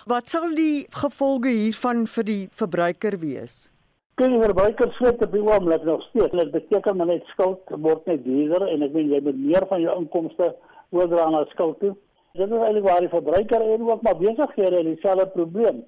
Wat 0.06 0.28
sal 0.28 0.54
die 0.54 0.86
gevolge 0.90 1.48
hiervan 1.48 2.06
vir 2.06 2.24
die 2.24 2.48
verbruiker 2.50 3.18
wees? 3.18 3.70
Kyk, 4.14 4.30
die 4.30 4.42
verbruiker 4.42 4.92
sweet 4.92 5.22
op 5.24 5.32
die 5.32 5.42
oomblik 5.42 5.84
nog 5.84 6.02
steeds. 6.02 6.34
Dit 6.36 6.50
beteken 6.50 6.96
maar 6.96 7.06
net 7.06 7.24
skuld 7.24 7.60
word 7.68 8.06
net 8.06 8.24
duurder 8.24 8.66
en 8.68 8.82
ek 8.82 8.92
meen 8.92 9.12
jy 9.12 9.20
moet 9.20 9.38
meer 9.38 9.66
van 9.68 9.80
jou 9.80 9.94
inkomste 10.00 10.54
oordra 10.90 11.30
na 11.30 11.44
skuld 11.44 11.78
toe. 11.80 11.94
Dit 12.32 12.50
is 12.50 12.64
eintlik 12.64 12.84
waar 12.84 13.00
die 13.00 13.12
verbruiker 13.12 13.60
en 13.60 13.88
ook 13.88 14.02
maar 14.02 14.16
besighede 14.16 14.76
het 14.76 14.86
dieselfde 14.86 15.26
probleem. 15.36 15.84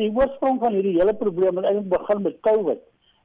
Die 0.00 0.08
oorsprong 0.08 0.56
van 0.56 0.72
hierdie 0.72 0.94
hele 0.96 1.12
probleem 1.20 1.58
het 1.60 1.66
eintlik 1.68 1.90
begin 1.92 2.22
met 2.24 2.36
COVID. 2.46 2.78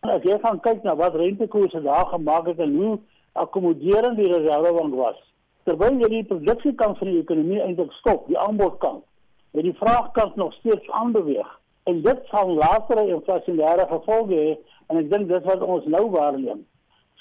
En 0.04 0.10
as 0.18 0.26
jy 0.28 0.36
gaan 0.44 0.58
kyk 0.66 0.82
na 0.84 0.98
wat 1.00 1.14
rentekoerse 1.16 1.80
daar 1.86 2.10
gemaak 2.12 2.50
het 2.52 2.60
en 2.60 2.74
hoe 2.76 2.98
akkommoderend 3.40 4.18
die 4.20 4.28
reservebank 4.28 4.98
was, 5.00 5.22
terwyl 5.64 5.96
jy 6.02 6.10
die 6.12 6.26
produksiekant 6.28 7.00
van 7.00 7.08
die 7.08 7.22
ekonomie 7.22 7.62
eintlik 7.64 7.94
stop, 8.02 8.26
die 8.28 8.40
aanbodkant, 8.40 9.06
het 9.56 9.64
die 9.64 9.78
vraagkant 9.80 10.36
nog 10.36 10.52
steeds 10.58 10.92
aanbeweeg. 11.00 11.48
En 11.88 12.02
dit 12.04 12.28
sal 12.34 12.52
latere 12.60 13.06
inflasionêre 13.16 13.88
gevolge 13.94 14.36
hê 14.36 14.58
en 14.92 15.00
ek 15.00 15.08
dink 15.14 15.32
dis 15.32 15.48
wat 15.48 15.64
ons 15.64 15.88
nou 15.88 16.04
waarneem. 16.18 16.66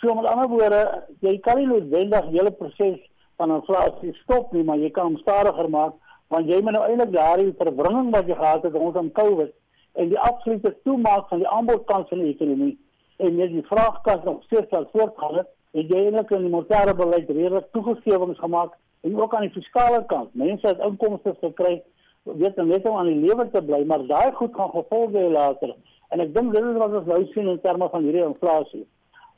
So 0.02 0.14
met 0.18 0.26
ander 0.32 0.50
woorde, 0.50 0.82
jy 1.22 1.36
kan 1.46 1.62
nie 1.62 1.70
noodwendig 1.70 2.32
die 2.32 2.40
hele 2.40 2.50
proses 2.50 2.98
van 3.38 3.54
inflasie 3.60 4.10
stop 4.24 4.50
nie, 4.50 4.66
maar 4.66 4.82
jy 4.82 4.90
kan 4.90 5.12
hom 5.12 5.22
stadiger 5.22 5.70
maak 5.70 5.94
want 6.28 6.48
jy 6.50 6.60
moet 6.62 6.76
nou 6.76 6.84
eintlik 6.86 7.12
daardie 7.12 7.54
verwringing 7.58 8.10
wat 8.14 8.26
jy 8.26 8.38
gehad 8.38 8.64
het 8.66 8.74
rondom 8.74 9.12
COVID 9.12 9.52
en 10.00 10.08
die 10.08 10.18
absolute 10.20 10.74
toemaak 10.84 11.28
van 11.28 11.42
die 11.44 11.48
aanbodkant 11.48 12.08
van 12.08 12.24
die 12.24 12.32
ekonomie 12.34 12.74
en 13.16 13.36
net 13.36 13.52
die 13.54 13.66
vraagkant 13.68 14.24
nog 14.24 14.42
steeds 14.48 14.68
sal 14.70 14.88
voortgaan 14.92 15.38
het 15.40 15.52
en 15.72 15.86
jy 15.92 16.02
eintlik 16.06 16.32
in 16.36 16.46
die 16.46 16.52
monetêre 16.52 16.94
beleid 16.96 17.30
redelik 17.30 17.70
toegewings 17.76 18.40
gemaak 18.42 18.74
en 19.06 19.20
ook 19.20 19.34
aan 19.34 19.46
die 19.46 19.54
fiskale 19.54 20.02
kant. 20.10 20.34
Mense 20.34 20.66
het 20.66 20.82
inkomste 20.82 21.34
gekry 21.40 21.82
weet 22.24 22.56
net 22.56 22.88
om 22.88 22.96
aan 22.98 23.10
die 23.12 23.20
lewe 23.22 23.46
te 23.52 23.62
bly 23.62 23.84
maar 23.86 24.06
daai 24.06 24.32
goed 24.34 24.54
gaan 24.54 24.72
gevolge 24.74 25.18
hê 25.18 25.30
later. 25.30 25.74
En 26.10 26.22
ek 26.22 26.34
dink 26.34 26.52
dit 26.54 26.64
is 26.64 26.78
wat 26.80 26.94
ons 27.00 27.10
nou 27.12 27.22
sien 27.34 27.50
in 27.52 27.60
terme 27.60 27.88
van 27.92 28.06
hierdie 28.06 28.24
inflasie. 28.26 28.84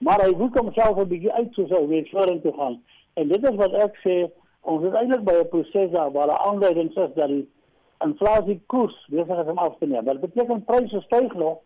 Maar 0.05 0.25
hy 0.25 0.35
moet 0.37 0.59
homself 0.59 0.99
'n 0.99 1.09
bietjie 1.09 1.33
uit 1.33 1.55
soos 1.55 1.71
hy 1.71 1.87
weet 1.87 2.11
vorentoe 2.11 2.53
gaan. 2.57 2.81
En 3.15 3.29
dit 3.29 3.49
is 3.51 3.57
wat 3.57 3.73
ek 3.73 3.97
sê, 4.05 4.17
ons 4.69 4.85
is 4.85 4.97
eintlik 5.01 5.25
by 5.25 5.35
'n 5.41 5.49
proses 5.53 5.91
daar 5.91 6.13
waar 6.13 6.29
'n 6.29 6.43
aanduiding 6.49 6.89
is 6.89 7.15
dat 7.15 7.29
die 7.29 7.49
inflasiekoers 8.05 9.07
besig 9.11 9.39
is 9.43 9.51
om 9.51 9.59
af 9.59 9.79
te 9.79 9.87
neem. 9.87 10.05
Dit 10.05 10.21
beteken 10.21 10.65
pryse 10.65 11.01
styg 11.01 11.35
nog, 11.35 11.59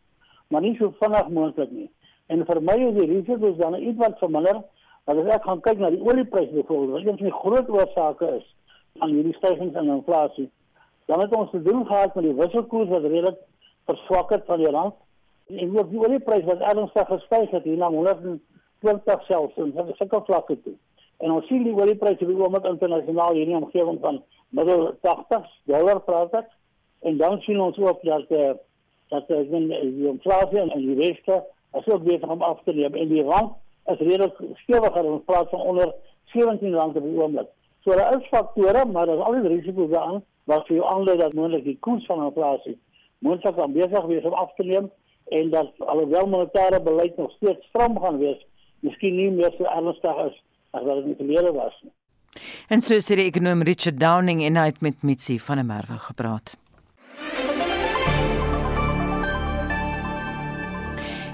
maar 0.48 0.60
nie 0.60 0.76
so 0.76 0.94
vinnig 1.00 1.28
moontlik 1.28 1.70
nie. 1.70 1.90
En 2.26 2.46
vir 2.46 2.62
my 2.62 2.76
is 2.88 2.94
die 2.94 3.08
risiko 3.10 3.54
dan 3.56 3.74
iets 3.74 3.98
wat 3.98 4.18
verminder. 4.18 4.62
Want 5.04 5.18
as 5.18 5.34
ek 5.34 5.42
gaan 5.42 5.60
kyk 5.60 5.78
na 5.78 5.90
die 5.90 6.02
oliepryse 6.02 6.52
byvoorbeeld, 6.54 6.90
wat 6.90 7.00
een 7.00 7.18
van 7.18 7.26
die 7.26 7.40
groot 7.42 7.70
oorsake 7.70 8.28
is 8.36 8.54
van 9.00 9.08
hierdie 9.08 9.34
stygings 9.34 9.74
in 9.74 9.90
inflasie, 9.90 10.50
dan 11.06 11.20
het 11.20 11.34
ons 11.34 11.50
te 11.50 11.62
doen 11.62 11.86
gehad 11.86 12.14
met 12.14 12.24
die 12.24 12.34
wisselkoers 12.34 12.88
wat 12.88 13.02
redelik 13.02 13.40
verswak 13.90 14.30
het 14.30 14.44
van 14.46 14.62
die 14.62 14.70
rand 14.70 14.94
en 15.46 15.78
ook 15.78 15.90
die 15.90 16.00
oliepryse 16.00 16.46
wat 16.46 16.60
ernstig 16.70 17.06
gestyg 17.06 17.50
het 17.50 17.64
hier 17.66 17.76
na 17.76 17.88
120 17.90 19.26
selfs 19.26 19.56
en 19.56 19.74
sulke 19.74 20.22
vlakke 20.24 20.60
toe. 20.62 20.76
En 21.22 21.30
ons 21.30 21.46
sien 21.46 21.62
die 21.62 21.74
oliepryse 21.76 22.26
wie 22.26 22.36
oomblik 22.36 22.66
internasionaal 22.66 23.36
hier 23.36 23.46
in 23.46 23.52
die 23.52 23.58
omgewing 23.60 23.98
van 24.02 24.20
middel 24.58 24.88
80 25.06 25.48
dollar 25.70 26.00
praat 26.02 26.34
ek. 26.40 26.48
En 27.06 27.18
dan 27.20 27.40
sien 27.46 27.60
ons 27.62 27.78
ook 27.78 28.02
dat 28.06 28.30
eh 28.30 28.54
dat 29.12 29.30
ek 29.30 29.50
men 29.52 29.68
die 29.68 30.08
inflasie 30.08 30.58
en 30.58 30.70
die 30.74 30.96
reste 30.98 31.42
as 31.78 31.86
ook 31.86 32.04
besig 32.04 32.30
om 32.30 32.42
af 32.42 32.62
te 32.64 32.72
neem 32.72 32.94
en 32.94 33.08
die 33.08 33.22
rand 33.22 33.52
is 33.92 33.98
redelik 33.98 34.38
stewiger 34.62 35.04
in 35.04 35.24
plaas 35.24 35.50
van 35.50 35.60
onder 35.60 35.94
17 36.32 36.74
rand 36.74 36.96
op 36.96 37.04
die 37.04 37.18
oomblik. 37.20 37.48
So 37.84 37.94
daar 37.96 38.16
is 38.16 38.28
faktore, 38.28 38.84
maar 38.86 39.06
daar 39.06 39.18
is 39.18 39.24
al 39.24 39.36
die 39.40 39.54
risiko's 39.56 39.90
daaraan 39.90 40.22
wat 40.44 40.66
vir 40.66 40.76
jou 40.76 40.86
aanlei 40.88 41.16
dat 41.18 41.34
moontlik 41.38 41.64
die 41.64 41.78
koers 41.80 42.06
van 42.06 42.24
inflasie 42.24 42.78
moontlik 43.18 43.58
aan 43.58 43.72
besig 43.72 44.06
wees 44.10 44.24
om 44.24 44.32
af 44.32 44.54
te 44.54 44.64
neem 44.64 44.90
en 45.24 45.50
dat 45.50 45.70
alhoewel 45.78 46.26
monetêre 46.26 46.82
beleid 46.82 47.16
nog 47.16 47.30
steeds 47.32 47.66
stram 47.66 48.00
gaan 48.00 48.18
wees, 48.18 48.40
miskien 48.80 49.14
nie 49.16 49.30
meer 49.30 49.54
so 49.58 49.64
ernstig 49.64 50.24
is 50.26 50.40
as 50.72 50.86
wat 50.86 51.00
dit 51.00 51.04
in 51.04 51.12
die 51.12 51.20
verlede 51.20 51.52
was 51.56 51.76
nie. 51.82 51.92
En 52.72 52.80
so 52.80 52.96
sê 53.04 53.18
die 53.20 53.28
ekonom 53.28 53.64
Richard 53.68 54.00
Downing 54.00 54.40
en 54.46 54.56
hy 54.56 54.70
het 54.70 54.80
met 54.84 55.04
Mitsi 55.04 55.38
van 55.38 55.60
der 55.60 55.68
Merwe 55.68 56.00
gepraat. 56.08 56.56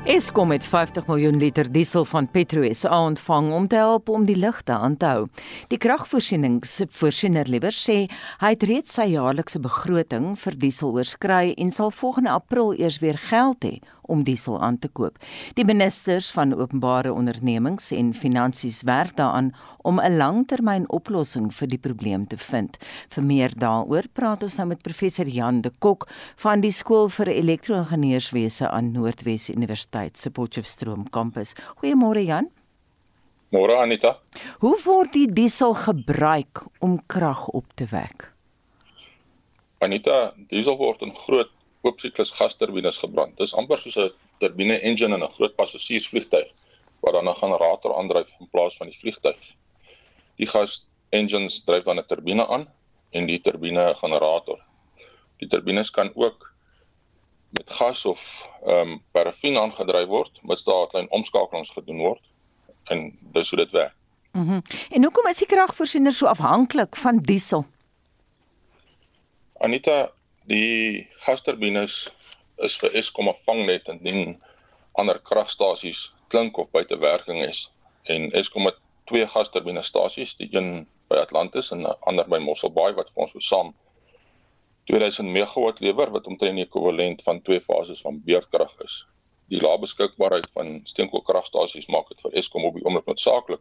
Eskom 0.08 0.54
het 0.54 0.64
50 0.64 1.04
miljoen 1.06 1.36
liter 1.36 1.68
diesel 1.68 2.06
van 2.08 2.30
PetroSA 2.32 2.88
ontvang 3.04 3.50
om 3.52 3.66
te 3.68 3.76
help 3.76 4.08
om 4.08 4.24
die 4.24 4.38
ligte 4.40 4.72
aan 4.72 4.96
te 4.96 5.04
hou. 5.04 5.26
Die 5.68 5.76
kragvoorsieningsvoorsiener 5.78 7.50
liewer 7.52 7.76
sê 7.76 7.98
hy 8.40 8.54
het 8.54 8.64
reeds 8.70 8.96
sy 8.96 9.10
jaarlikse 9.12 9.60
begroting 9.60 10.30
vir 10.40 10.56
diesel 10.56 10.96
oorskry 10.96 11.52
en 11.60 11.74
sal 11.76 11.92
volgende 11.92 12.32
April 12.32 12.72
eers 12.80 13.02
weer 13.04 13.20
geld 13.28 13.68
hê 13.68 13.74
om 14.08 14.24
diesel 14.24 14.58
aan 14.60 14.78
te 14.78 14.88
koop. 14.88 15.18
Die 15.54 15.64
ministers 15.64 16.30
van 16.34 16.54
openbare 16.56 17.12
ondernemings 17.12 17.90
en 17.92 18.14
finansies 18.14 18.82
werk 18.88 19.16
daaraan 19.16 19.52
om 19.82 20.00
'n 20.00 20.16
langtermynoplossing 20.16 21.54
vir 21.54 21.68
die 21.68 21.78
probleem 21.78 22.26
te 22.26 22.36
vind. 22.36 22.76
Vir 23.08 23.24
meer 23.24 23.52
daaroor 23.56 24.04
praat 24.12 24.42
ons 24.42 24.56
nou 24.56 24.68
met 24.68 24.82
professor 24.82 25.26
Jan 25.26 25.60
de 25.60 25.70
Kok 25.78 26.08
van 26.36 26.60
die 26.60 26.70
skool 26.70 27.08
vir 27.08 27.26
elektro-ingenieurswese 27.26 28.70
aan 28.70 28.92
Noordwes 28.92 29.50
Universiteit 29.50 30.18
se 30.18 30.30
Potchefstroom 30.30 31.10
kampus. 31.10 31.54
Goeiemôre 31.76 32.24
Jan. 32.24 32.48
Môre 33.48 33.78
Anita. 33.80 34.18
Hoe 34.60 34.76
word 34.84 35.12
die 35.12 35.32
diesel 35.32 35.74
gebruik 35.74 36.64
om 36.84 36.98
krag 37.06 37.46
op 37.48 37.64
te 37.74 37.86
wek? 37.90 38.32
Anita, 39.78 40.34
diesel 40.50 40.76
word 40.76 41.02
in 41.06 41.14
groot 41.16 41.50
oop 41.82 42.00
siklus 42.00 42.32
gasturbines 42.34 42.98
gebrand. 42.98 43.36
Dis 43.38 43.54
amper 43.54 43.78
soos 43.78 43.96
'n 43.96 44.10
turbine 44.38 44.80
engine 44.80 45.14
in 45.14 45.22
'n 45.22 45.34
groot 45.36 45.54
passasiersvliegtuig 45.56 46.52
wat 47.00 47.12
dan 47.12 47.28
'n 47.28 47.34
generator 47.34 47.94
aandryf 47.94 48.34
in 48.40 48.48
plaas 48.50 48.76
van 48.76 48.86
die 48.86 48.98
vliegtuig. 48.98 49.54
Die 50.36 50.46
gas 50.46 50.88
engines 51.10 51.64
dryf 51.64 51.84
dan 51.84 51.98
'n 51.98 52.06
turbine 52.06 52.46
aan 52.46 52.68
en 53.10 53.26
die 53.26 53.40
turbine 53.40 53.90
'n 53.90 53.96
generator. 53.96 54.58
Die 55.38 55.48
turbines 55.48 55.90
kan 55.90 56.10
ook 56.14 56.54
met 57.50 57.70
gas 57.70 58.04
of 58.04 58.50
ehm 58.66 58.88
um, 58.88 59.02
parafin 59.12 59.56
aangedryf 59.56 60.06
word, 60.06 60.40
mits 60.42 60.64
daar 60.64 60.84
'n 60.84 60.88
klein 60.88 61.10
omskakelings 61.10 61.70
gedoen 61.70 61.98
word. 61.98 62.30
En 62.84 63.18
dis 63.32 63.50
hoe 63.50 63.58
dit 63.58 63.70
werk. 63.70 63.94
Mhm. 64.32 64.52
Mm 64.52 64.62
en 64.90 65.02
hoekom 65.02 65.26
is 65.26 65.38
die 65.38 65.46
kragvoorsiener 65.46 66.12
so 66.12 66.26
afhanklik 66.26 66.96
van 66.96 67.18
diesel? 67.18 67.66
Anita, 69.58 70.12
Die 70.48 71.04
gasturbines 71.26 71.94
is 72.64 72.74
vir 72.80 72.94
Eskom 72.96 73.26
'n 73.28 73.36
vangnet 73.38 73.88
indien 73.92 74.30
ander 75.00 75.18
kragstasies 75.30 75.98
klink 76.32 76.60
of 76.62 76.70
buite 76.76 76.96
werking 77.02 77.42
is. 77.46 77.66
En 78.14 78.30
Eskom 78.40 78.64
het 78.70 78.78
twee 79.10 79.26
gasturbinestasies, 79.34 80.32
die 80.38 80.48
een 80.54 80.70
by 81.12 81.20
Atlantis 81.24 81.68
en 81.76 81.84
'n 81.84 81.92
ander 82.12 82.28
by 82.34 82.40
Mosselbaai 82.46 82.94
wat 83.00 83.12
vir 83.12 83.22
ons 83.26 83.36
so 83.36 83.44
saam 83.50 83.74
2000 84.92 85.28
megawatt 85.36 85.84
lewer 85.84 86.14
wat 86.16 86.32
omtrent 86.32 86.56
die 86.56 86.64
ekwivalent 86.64 87.22
van 87.28 87.42
twee 87.42 87.60
fases 87.60 88.00
van 88.00 88.24
beurtkrag 88.24 88.74
is. 88.88 89.04
Die 89.52 89.60
lae 89.60 89.76
beskikbaarheid 89.84 90.50
van 90.56 90.80
steenkoolkragstasies 90.94 91.92
maak 91.92 92.08
dit 92.08 92.24
vir 92.24 92.40
Eskom 92.40 92.64
op 92.64 92.74
die 92.80 92.86
oomblik 92.86 93.06
noodsaaklik 93.06 93.60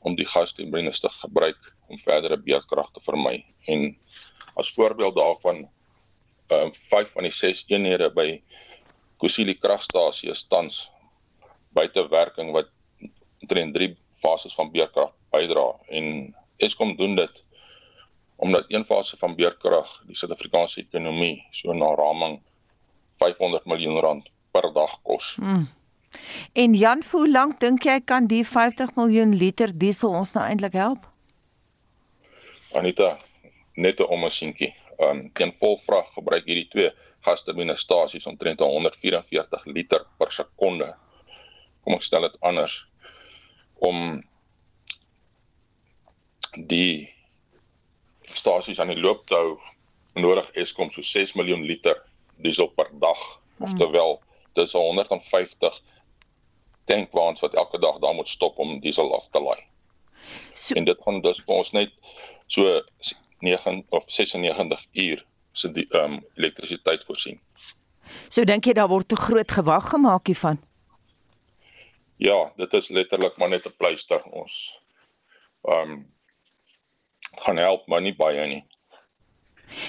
om 0.00 0.16
die 0.16 0.30
gasturbines 0.32 1.00
te 1.00 1.12
gebruik 1.20 1.72
om 1.88 2.04
verdere 2.08 2.40
beurtkrag 2.50 2.90
te 2.90 3.04
vermy. 3.10 3.44
En 3.66 3.90
as 4.56 4.72
voorbeeld 4.80 5.16
daarvan 5.16 5.66
um, 6.52 6.72
vyf 6.72 7.12
van 7.16 7.26
die 7.26 7.34
ses 7.34 7.64
eenhede 7.68 8.10
by 8.14 8.42
Kusili 9.20 9.54
kragstasie 9.56 10.30
is 10.30 10.44
tans 10.48 10.90
buite 11.76 12.04
werking 12.12 12.52
wat 12.52 12.68
omtrent 13.42 13.74
drie 13.74 13.94
fases 14.20 14.54
van 14.54 14.70
beerkrag 14.72 15.12
bydra 15.32 15.68
en 15.88 16.34
Eskom 16.56 16.96
doen 16.96 17.16
dit 17.16 17.42
omdat 18.36 18.64
een 18.68 18.84
fase 18.84 19.16
van 19.16 19.34
beerkrag 19.36 19.88
die 20.06 20.16
Suid-Afrikaanse 20.16 20.82
ekonomie 20.84 21.40
so 21.56 21.72
na 21.72 21.88
raming 21.96 22.40
500 23.16 23.64
miljoen 23.64 24.00
rand 24.04 24.28
per 24.52 24.68
dag 24.72 24.92
kos. 25.02 25.36
Hmm. 25.40 25.68
En 26.52 26.74
Jan, 26.74 27.02
hoe 27.10 27.28
lank 27.30 27.60
dink 27.60 27.84
jy 27.84 28.00
kan 28.04 28.28
die 28.28 28.42
50 28.44 28.92
miljoen 28.96 29.34
liter 29.36 29.72
diesel 29.72 30.12
ons 30.12 30.32
nou 30.36 30.44
eintlik 30.44 30.76
help? 30.76 31.08
Anita, 32.76 33.16
net 33.74 34.00
'n 34.00 34.12
ommesientjie 34.12 34.74
um, 35.02 35.26
teen 35.34 35.52
volvrag 35.52 36.08
gebruik 36.14 36.46
hierdie 36.48 36.68
twee 36.72 36.90
gasturbinestasies 37.26 38.26
omtrent 38.26 38.60
144 38.60 39.66
liter 39.66 40.06
per 40.18 40.32
sekonde. 40.32 40.92
Kom 41.84 41.98
ek 41.98 42.06
stel 42.06 42.26
dit 42.28 42.38
anders 42.40 42.78
om 43.84 44.22
die 46.56 47.08
stasies 48.26 48.80
aan 48.80 48.92
die 48.92 49.00
loop 49.00 49.26
te 49.28 49.36
hou 49.36 49.56
nodig 50.16 50.48
Eskom 50.56 50.90
so 50.90 51.04
6 51.04 51.36
miljoen 51.36 51.64
liter 51.66 52.00
diesel 52.42 52.70
per 52.72 52.88
dag. 53.00 53.20
Hmm. 53.56 53.68
Oftewel, 53.68 54.18
dis 54.56 54.72
150 54.72 55.80
tankwaans 56.86 57.42
wat 57.44 57.54
elke 57.54 57.78
dag 57.82 57.98
daar 58.00 58.14
moet 58.14 58.28
stop 58.28 58.58
om 58.58 58.80
diesel 58.80 59.12
af 59.16 59.28
te 59.30 59.40
laai. 59.40 59.60
So, 60.54 60.74
en 60.74 60.84
dit 60.84 61.02
gaan 61.02 61.20
dus 61.20 61.42
vir 61.44 61.54
ons 61.54 61.72
net 61.76 61.92
so 62.46 62.80
9 63.40 63.84
of 63.88 64.04
96 64.10 64.86
uur 64.92 65.24
se 65.52 65.70
die 65.72 65.86
ehm 65.88 66.12
um, 66.12 66.24
elektrisiteit 66.34 67.04
voorsien. 67.04 67.40
So 68.28 68.44
dink 68.44 68.66
jy 68.66 68.72
daar 68.72 68.88
word 68.88 69.08
te 69.08 69.16
groot 69.16 69.52
gewag 69.52 69.90
gemaak 69.90 70.26
hiervan? 70.26 70.60
Ja, 72.16 72.52
dit 72.56 72.72
is 72.72 72.88
letterlik 72.88 73.36
maar 73.36 73.48
net 73.48 73.66
'n 73.66 73.76
pleister 73.76 74.22
ons 74.22 74.82
ehm 75.62 75.90
um, 75.90 76.14
gaan 77.36 77.56
help 77.56 77.86
maar 77.86 78.00
nie 78.00 78.16
baie 78.16 78.46
nie. 78.46 78.64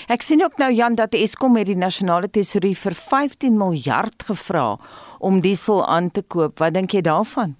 Ek 0.07 0.21
sien 0.21 0.43
ook 0.43 0.57
nou 0.57 0.71
Jan 0.73 0.95
dat 0.95 1.13
Eskom 1.13 1.53
met 1.53 1.65
die 1.69 1.77
nasionale 1.77 2.29
tesourie 2.29 2.75
vir 2.77 2.95
15 2.95 3.57
miljard 3.57 4.23
gevra 4.23 4.77
om 5.19 5.41
diesel 5.41 5.85
aan 5.85 6.11
te 6.11 6.21
koop. 6.21 6.59
Wat 6.59 6.73
dink 6.73 6.91
jy 6.91 7.01
daarvan? 7.01 7.55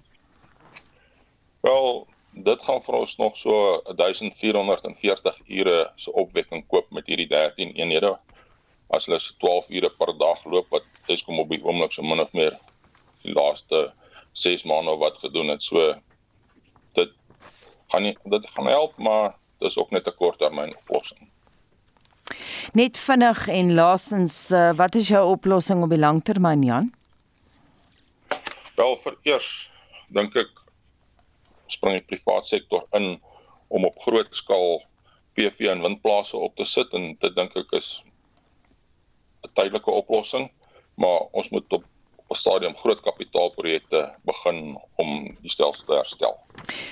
Wel, 1.60 2.06
dit 2.44 2.62
gaan 2.62 2.82
vir 2.82 2.94
ons 2.94 3.16
nog 3.18 3.36
so 3.36 3.52
1440 3.96 5.40
ure 5.46 5.78
se 5.96 6.12
opwekking 6.12 6.64
koop 6.66 6.90
met 6.94 7.06
hierdie 7.06 7.28
13 7.30 7.74
eenhede. 7.76 8.14
As 8.94 9.08
hulle 9.08 9.18
se 9.20 9.34
12 9.42 9.70
ure 9.78 9.90
per 9.98 10.14
dag 10.18 10.44
loop 10.44 10.68
wat 10.74 10.86
Eskom 11.08 11.40
op 11.40 11.50
die 11.52 11.60
oomblik 11.64 11.92
so 11.92 12.02
min 12.02 12.20
of 12.20 12.32
meer 12.36 12.56
die 13.24 13.34
laaste 13.34 13.88
6 14.32 14.64
maande 14.68 14.96
wat 15.00 15.18
gedoen 15.18 15.48
het. 15.54 15.62
So 15.62 15.94
dit 16.98 17.12
gaan 17.92 18.06
nie 18.06 18.14
dit 18.24 18.50
gaan 18.54 18.70
help, 18.70 18.96
maar 18.98 19.34
dis 19.58 19.78
ook 19.78 19.90
net 19.90 20.06
'n 20.06 20.16
korttermyn 20.16 20.76
oplossing. 20.76 21.28
Net 22.72 22.98
vinnig 22.98 23.48
en 23.48 23.74
laasens, 23.74 24.50
eh, 24.50 24.72
wat 24.76 24.94
is 24.94 25.08
jou 25.08 25.30
oplossing 25.30 25.82
op 25.82 25.88
die 25.88 25.98
langtermyn, 25.98 26.62
Jan? 26.62 26.94
Wel, 28.76 28.96
vir 28.96 29.16
eers 29.22 29.70
dink 30.08 30.36
ek 30.36 30.67
spring 31.72 31.98
die 31.98 32.16
private 32.16 32.46
sektor 32.46 32.86
in 32.92 33.20
om 33.68 33.84
op 33.84 33.98
groot 34.04 34.34
skaal 34.34 34.82
PV 35.36 35.68
en 35.72 35.82
windplase 35.82 36.36
op 36.36 36.56
te 36.56 36.64
sit 36.64 36.94
en 36.94 37.12
dit 37.20 37.34
dink 37.36 37.56
ek 37.56 37.72
is 37.72 38.02
'n 39.46 39.52
tydelike 39.54 39.90
oplossing, 39.90 40.50
maar 40.96 41.28
ons 41.32 41.50
moet 41.50 41.72
op 41.72 41.84
op 42.28 42.36
'n 42.36 42.38
stadium 42.38 42.76
groot 42.76 43.00
kapitaalprojekte 43.00 44.14
begin 44.22 44.78
om 44.96 45.36
die 45.40 45.50
stelsel 45.50 45.84
te 45.84 45.92
herstel. 45.92 46.36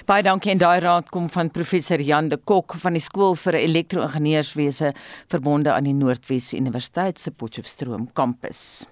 Baie 0.04 0.22
dankie 0.22 0.50
en 0.50 0.58
daai 0.58 0.80
raad 0.80 1.08
kom 1.08 1.30
van 1.30 1.50
professor 1.50 2.00
Jan 2.00 2.28
de 2.28 2.36
Kok 2.36 2.74
van 2.74 2.92
die 2.92 3.00
skool 3.00 3.34
vir 3.34 3.54
elektro-ingenieurswese 3.54 4.94
verbonde 5.28 5.72
aan 5.72 5.84
die 5.84 5.94
Noordwes 5.94 6.52
Universiteit 6.52 7.20
se 7.20 7.30
Potchefstroom 7.30 8.12
kampus. 8.12 8.86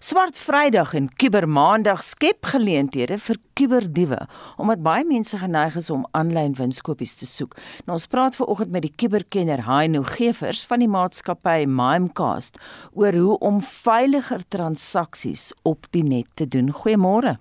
Swart 0.00 0.38
Vrydag 0.38 0.94
en 0.94 1.08
Kubermaandag 1.20 2.02
skep 2.02 2.46
geleenthede 2.52 3.18
vir 3.20 3.38
kuberdiewe 3.58 4.20
omdat 4.56 4.82
baie 4.84 5.04
mense 5.04 5.38
geneig 5.40 5.76
is 5.80 5.90
om 5.90 6.06
aanlyn 6.16 6.54
winskoopies 6.58 7.16
te 7.18 7.26
soek. 7.28 7.56
Nou 7.86 7.96
ons 7.98 8.06
praat 8.10 8.36
ver 8.38 8.48
oggend 8.48 8.72
met 8.74 8.86
die 8.86 8.94
kuberkenner 8.96 9.64
Haino 9.66 10.04
Gevers 10.06 10.64
van 10.68 10.84
die 10.84 10.90
maatskappy 10.90 11.66
Mimecast 11.66 12.60
oor 12.92 13.18
hoe 13.18 13.38
om 13.50 13.60
veiliger 13.64 14.44
transaksies 14.48 15.50
op 15.68 15.90
die 15.92 16.04
net 16.06 16.30
te 16.34 16.48
doen. 16.48 16.72
Goeiemôre. 16.72 17.36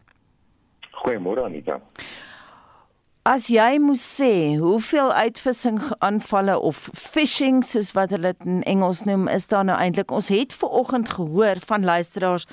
Goeiemôre 1.03 1.45
Anita. 1.45 1.79
As 3.27 3.49
jy 3.51 3.75
moes 3.83 3.99
sê 4.07 4.55
hoeveel 4.55 5.09
uitvissing 5.11 5.81
aanvalle 6.05 6.53
of 6.69 6.77
phishing 6.95 7.57
soos 7.69 7.89
wat 7.97 8.13
hulle 8.15 8.29
dit 8.31 8.45
in 8.47 8.61
Engels 8.71 9.01
noem 9.09 9.25
is 9.33 9.49
daar 9.51 9.65
nou 9.67 9.75
eintlik 9.75 10.13
ons 10.15 10.29
het 10.31 10.55
ver 10.55 10.77
oggend 10.81 11.11
gehoor 11.17 11.59
van 11.71 11.83
luisteraars 11.89 12.47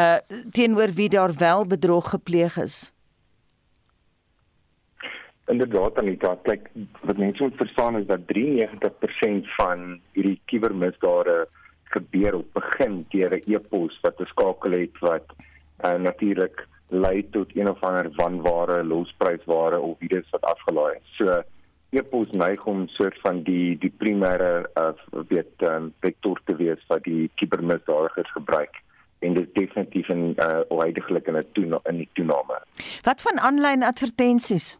uh 0.00 0.20
teenoor 0.54 0.94
wie 1.00 1.08
daar 1.10 1.34
wel 1.40 1.66
bedrog 1.72 2.12
gepleeg 2.14 2.60
is. 2.62 2.76
Inderdaad 5.50 5.98
Anita, 5.98 6.36
kyk 6.46 6.70
wat 7.02 7.18
mense 7.18 7.42
moet 7.42 7.58
verstaan 7.64 7.98
is 7.98 8.06
dat 8.06 8.22
93% 8.30 9.50
van 9.58 9.98
hierdie 10.14 10.38
kubermisdade 10.52 11.48
gebeur 11.96 12.38
of 12.38 12.46
begin 12.60 13.02
deur 13.10 13.34
'n 13.40 13.42
e-pos 13.56 13.98
wat 14.06 14.20
'n 14.20 14.30
skakel 14.36 14.78
het 14.78 15.02
wat 15.02 15.26
uh, 15.84 15.98
natuurlik 15.98 16.68
lei 16.92 17.22
tot 17.30 17.56
een 17.56 17.68
of 17.68 17.82
ander 17.82 18.10
wanware, 18.16 18.84
losprysware 18.84 19.80
of 19.80 20.00
iets 20.00 20.30
wat 20.30 20.44
afgelaai 20.44 20.94
is. 20.96 21.16
So 21.16 21.42
e-pos 21.90 22.30
neig 22.30 22.64
om 22.64 22.86
soort 22.88 23.18
van 23.20 23.42
die 23.42 23.76
die 23.78 23.92
primêre 23.98 24.64
uh, 24.80 24.92
weet 25.28 25.66
um, 25.68 25.92
vektor 26.00 26.40
te 26.44 26.56
wees 26.56 26.80
wat 26.88 27.04
die 27.04 27.30
kibermisdadigers 27.34 28.32
gebruik 28.32 28.80
en 29.22 29.34
dit 29.34 29.54
definitief 29.54 30.08
in 30.08 30.32
uh 30.40 30.62
huidigelik 30.78 31.26
in 31.26 31.36
'n 31.36 31.46
toena 31.52 31.80
in 31.90 31.96
die 31.96 32.08
toename. 32.12 32.62
Wat 33.02 33.22
van 33.22 33.38
aanlyn 33.38 33.82
advertensies? 33.82 34.78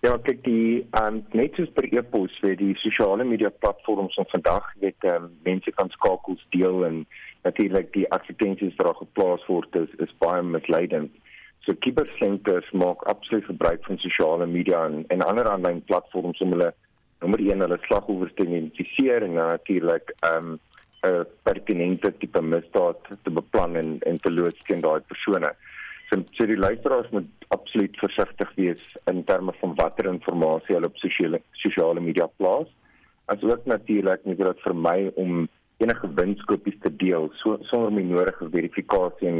Ja, 0.00 0.14
kyk 0.24 0.38
die 0.46 0.80
um 0.96 1.18
net 1.36 1.58
soos 1.58 1.68
per 1.76 1.84
e-pos 1.92 2.32
vir 2.40 2.54
die 2.56 2.72
sosiale 2.80 3.24
media 3.28 3.50
platforms 3.52 4.14
van 4.16 4.28
vandag 4.30 4.70
weet 4.80 5.04
um, 5.10 5.26
mense 5.44 5.72
kan 5.76 5.90
skakels 5.92 6.40
deel 6.54 6.86
en 6.86 7.02
natuurlik 7.44 7.90
die 7.92 8.06
advertensies 8.16 8.78
wat 8.78 8.88
daar 8.88 9.00
geplaas 9.02 9.44
word 9.48 9.76
is 9.82 9.92
is 10.06 10.14
baie 10.24 10.40
misleidend. 10.54 11.12
So 11.66 11.76
kibersenters 11.84 12.70
maak 12.72 13.04
absoluut 13.12 13.44
gebruik 13.50 13.84
van 13.84 14.00
sosiale 14.00 14.48
media 14.48 14.86
en 14.88 15.04
en 15.12 15.26
ander 15.26 15.50
aanlyn 15.52 15.84
platforms 15.92 16.40
om 16.40 16.56
hulle 16.56 16.70
nommer 17.20 17.44
1 17.50 17.66
hulle 17.66 17.78
slagoffers 17.84 18.32
te 18.38 18.48
identifiseer 18.48 19.28
en 19.28 19.36
natuurlik 19.36 20.14
um 20.30 20.56
'n 21.04 21.26
pertinente 21.44 22.12
tipe 22.24 22.40
misdaad 22.42 23.04
te 23.22 23.30
beplan 23.30 23.76
en 23.76 23.98
en 24.00 24.16
te 24.16 24.32
loods 24.32 24.64
teen 24.64 24.80
daai 24.80 25.00
persone. 25.12 25.52
So, 26.10 26.18
so 26.34 26.46
die 26.46 26.58
luisteraars 26.58 27.10
moet 27.14 27.28
absoluut 27.54 27.96
versigtig 28.02 28.50
wees 28.56 28.82
in 29.10 29.22
terme 29.24 29.52
van 29.60 29.74
watter 29.78 30.08
inligting 30.10 30.74
hulle 30.74 30.90
op 30.90 30.96
sosiale 30.98 31.38
sosiale 31.62 32.02
media 32.02 32.26
plaas. 32.26 32.66
Asook 33.30 33.66
natuurlik 33.70 34.24
moet 34.26 34.38
dit 34.42 34.62
vermy 34.66 35.12
om 35.14 35.46
enige 35.78 36.10
winskoopies 36.14 36.80
te 36.82 36.90
deel 36.96 37.30
so 37.42 37.56
sonder 37.70 37.94
die 37.94 38.08
nodige 38.08 38.48
verifikasie 38.50 39.28
en 39.28 39.38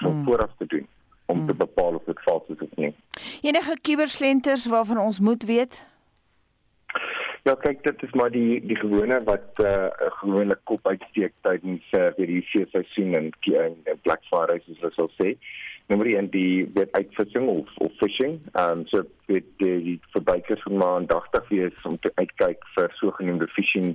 van 0.00 0.16
mm. 0.16 0.24
vooraf 0.24 0.56
te 0.58 0.66
doen 0.72 0.86
om 1.26 1.40
mm. 1.40 1.46
te 1.46 1.54
bepaal 1.54 2.00
of 2.00 2.08
dit 2.08 2.22
vals 2.24 2.48
is 2.48 2.64
of 2.64 2.80
nie. 2.80 2.94
Enige 3.42 3.76
kuberslenters 3.82 4.66
waarvan 4.72 4.98
ons 5.04 5.20
moet 5.20 5.44
weet? 5.44 5.84
Ja, 7.46 7.54
kyk 7.54 7.84
dit 7.84 8.02
is 8.02 8.14
maar 8.18 8.32
die 8.34 8.58
die 8.66 8.76
gewone 8.80 9.20
wat 9.28 9.60
'n 9.60 9.68
uh, 9.68 10.10
gewone 10.22 10.56
kop 10.64 10.86
uitsteek 10.86 11.34
tydens 11.46 11.84
uh, 11.92 12.08
vir 12.16 12.26
die 12.26 12.42
seisoen 12.50 13.14
en 13.14 13.30
en 13.60 13.76
Black 14.02 14.24
Friday 14.30 14.58
soos 14.64 14.80
hulle 14.80 14.94
sal 14.96 15.10
sê. 15.20 15.36
Nommer 15.86 16.06
1 16.06 16.30
die 16.30 16.70
wet 16.74 16.92
uitvissing 16.92 17.48
of 17.48 17.76
of 17.76 17.92
fishing. 18.02 18.40
Ehm 18.52 18.78
um, 18.78 18.86
so 18.86 19.02
dit 19.26 19.44
die, 19.62 19.74
die 19.82 19.98
verbruikers 20.14 20.64
moet 20.64 20.78
maar 20.78 20.94
aandagtig 21.00 21.48
wees 21.48 21.82
om 21.82 21.98
te 21.98 22.10
uitkyk 22.14 22.64
vir 22.74 22.94
sogenaamde 23.00 23.46
phishing 23.54 23.92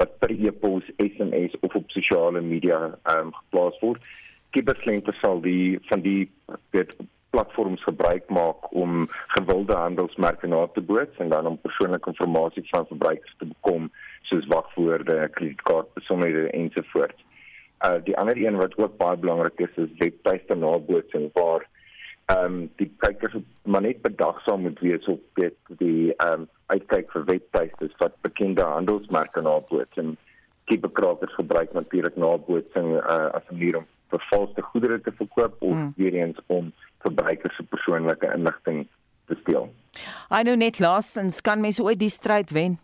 wat 0.00 0.18
per 0.18 0.32
e-pos, 0.32 0.84
SMS 0.96 1.56
of 1.60 1.74
op 1.74 1.90
sosiale 1.90 2.40
media 2.40 2.82
ehm 2.90 3.30
um, 3.30 3.32
geplaas 3.38 3.80
word. 3.80 4.04
Kiberslente 4.50 5.12
sal 5.20 5.40
die 5.40 5.78
van 5.88 6.04
die 6.04 6.28
weet 6.76 6.96
platforms 7.30 7.82
gebruik 7.82 8.28
maak 8.28 8.72
om 8.74 9.06
gewilde 9.36 9.72
handelsmerke 9.72 10.46
na 10.46 10.66
te 10.66 10.80
boots 10.80 11.18
en 11.18 11.28
dan 11.28 11.46
om 11.46 11.58
persoonlike 11.60 12.10
inligting 12.10 12.66
van 12.68 12.86
verbruikers 12.86 13.34
te 13.38 13.46
bekom 13.46 13.90
soos 14.22 14.46
wagwoorde, 14.46 15.28
kredietkaartbesonderhede 15.32 16.50
ensovoorts. 16.50 17.24
Uh 17.84 17.98
die 18.04 18.16
ander 18.16 18.36
een 18.36 18.56
wat 18.56 18.76
ook 18.76 18.96
baie 18.96 19.16
belangrik 19.16 19.60
is 19.60 19.76
is 19.76 19.98
webtuiste 19.98 20.54
nabootsing 20.54 21.30
waar 21.32 21.68
ehm 22.30 22.44
um, 22.44 22.70
die 22.76 22.90
kykers 23.02 23.36
maar 23.64 23.82
net 23.82 24.02
bedagsaam 24.02 24.60
moet 24.62 24.80
wees 24.80 25.06
op 25.06 25.22
dit 25.34 25.56
die 25.82 26.14
ehm 26.16 26.40
um, 26.40 26.48
uitkyk 26.66 27.10
vir 27.12 27.24
webtuistes 27.24 27.94
wat 28.02 28.20
bekende 28.26 28.62
handelsmerke 28.62 29.40
naboots 29.40 30.02
en 30.02 30.16
kiberkrakers 30.70 31.34
gebruik 31.34 31.72
natuurlik 31.72 32.16
nabootsing 32.16 32.92
uh, 32.96 33.30
as 33.38 33.48
'n 33.48 33.54
manier 33.54 33.76
om 33.76 33.86
vervalste 34.10 34.62
goedere 34.62 35.00
te 35.00 35.12
verkoop 35.12 35.56
of 35.58 35.72
hmm. 35.72 35.92
weer 35.96 36.14
eens 36.14 36.38
om 36.46 36.72
verbruikers 36.98 37.56
se 37.56 37.62
persoonlike 37.62 38.32
inligting 38.34 38.86
te 39.26 39.36
steel. 39.40 39.72
I 40.30 40.42
know 40.42 40.56
net 40.56 40.78
laastens 40.78 41.40
kan 41.40 41.60
mense 41.60 41.82
ooit 41.82 41.98
die 41.98 42.12
stryd 42.12 42.50
wen. 42.50 42.78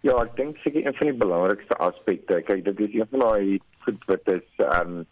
Ja, 0.00 0.14
ek 0.22 0.36
dink 0.38 0.56
seker 0.64 0.86
een 0.86 0.96
van 0.96 1.10
die 1.10 1.20
belangrikste 1.20 1.76
aspekte, 1.76 2.38
kyk 2.46 2.64
dit 2.64 2.78
is 2.86 2.94
een 2.96 3.08
van 3.10 3.20
daai 3.26 3.58
goed 3.84 4.04
wat 4.08 4.28
is 4.32 4.46
ehm 4.64 5.00
um, 5.00 5.06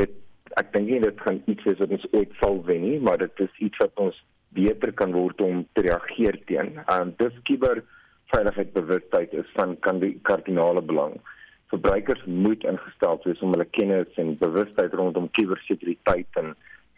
dit 0.00 0.12
ek 0.60 0.72
dink 0.72 0.88
nie 0.88 1.00
dit 1.04 1.20
gaan 1.24 1.42
iets 1.52 1.64
wees 1.68 1.80
wat 1.80 1.92
ons 1.96 2.06
ooit 2.12 2.32
sal 2.40 2.56
wen 2.68 2.82
nie, 2.84 2.98
maar 3.00 3.18
dit 3.20 3.42
is 3.44 3.60
iets 3.66 3.78
wat 3.80 4.00
ons 4.06 4.16
beter 4.56 4.92
kan 4.92 5.12
word 5.16 5.40
om 5.40 5.62
te 5.76 5.84
reageer 5.86 6.36
teen. 6.48 6.80
Um 6.92 7.14
dis 7.20 7.36
kuberveiligheidsbewustheid 7.48 9.32
is 9.42 9.48
van 9.56 9.76
kan 9.84 10.00
die 10.02 10.14
kardinale 10.28 10.82
belang. 10.84 11.14
Verbruikers 11.72 12.24
moet 12.26 12.64
ingestel 12.68 13.20
wees 13.24 13.40
om 13.44 13.52
hulle 13.56 13.68
kennis 13.76 14.20
en 14.20 14.38
bewustheid 14.40 14.92
rondom 15.00 15.30
kubersekuriteit 15.38 16.40
en 16.40 16.48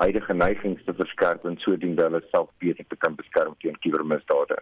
huidige 0.03 0.35
neigings 0.35 0.85
te 0.85 0.95
verskerp 0.99 1.45
en 1.45 1.59
sodoende 1.63 2.03
hulle 2.03 2.23
self 2.31 2.51
beter 2.59 2.87
te 2.89 2.97
kan 2.97 3.15
beskerm 3.19 3.55
teen 3.63 3.79
kubermisdade. 3.85 4.59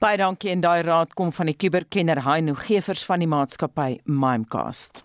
Baie 0.00 0.16
dankie 0.20 0.52
en 0.54 0.64
daai 0.64 0.82
raad 0.82 1.14
kom 1.14 1.32
van 1.32 1.52
die 1.52 1.56
kuberkenner 1.56 2.24
Haino 2.26 2.54
Gevers 2.54 3.04
van 3.04 3.24
die 3.24 3.30
maatskappy 3.30 3.98
Mimecast. 4.04 5.04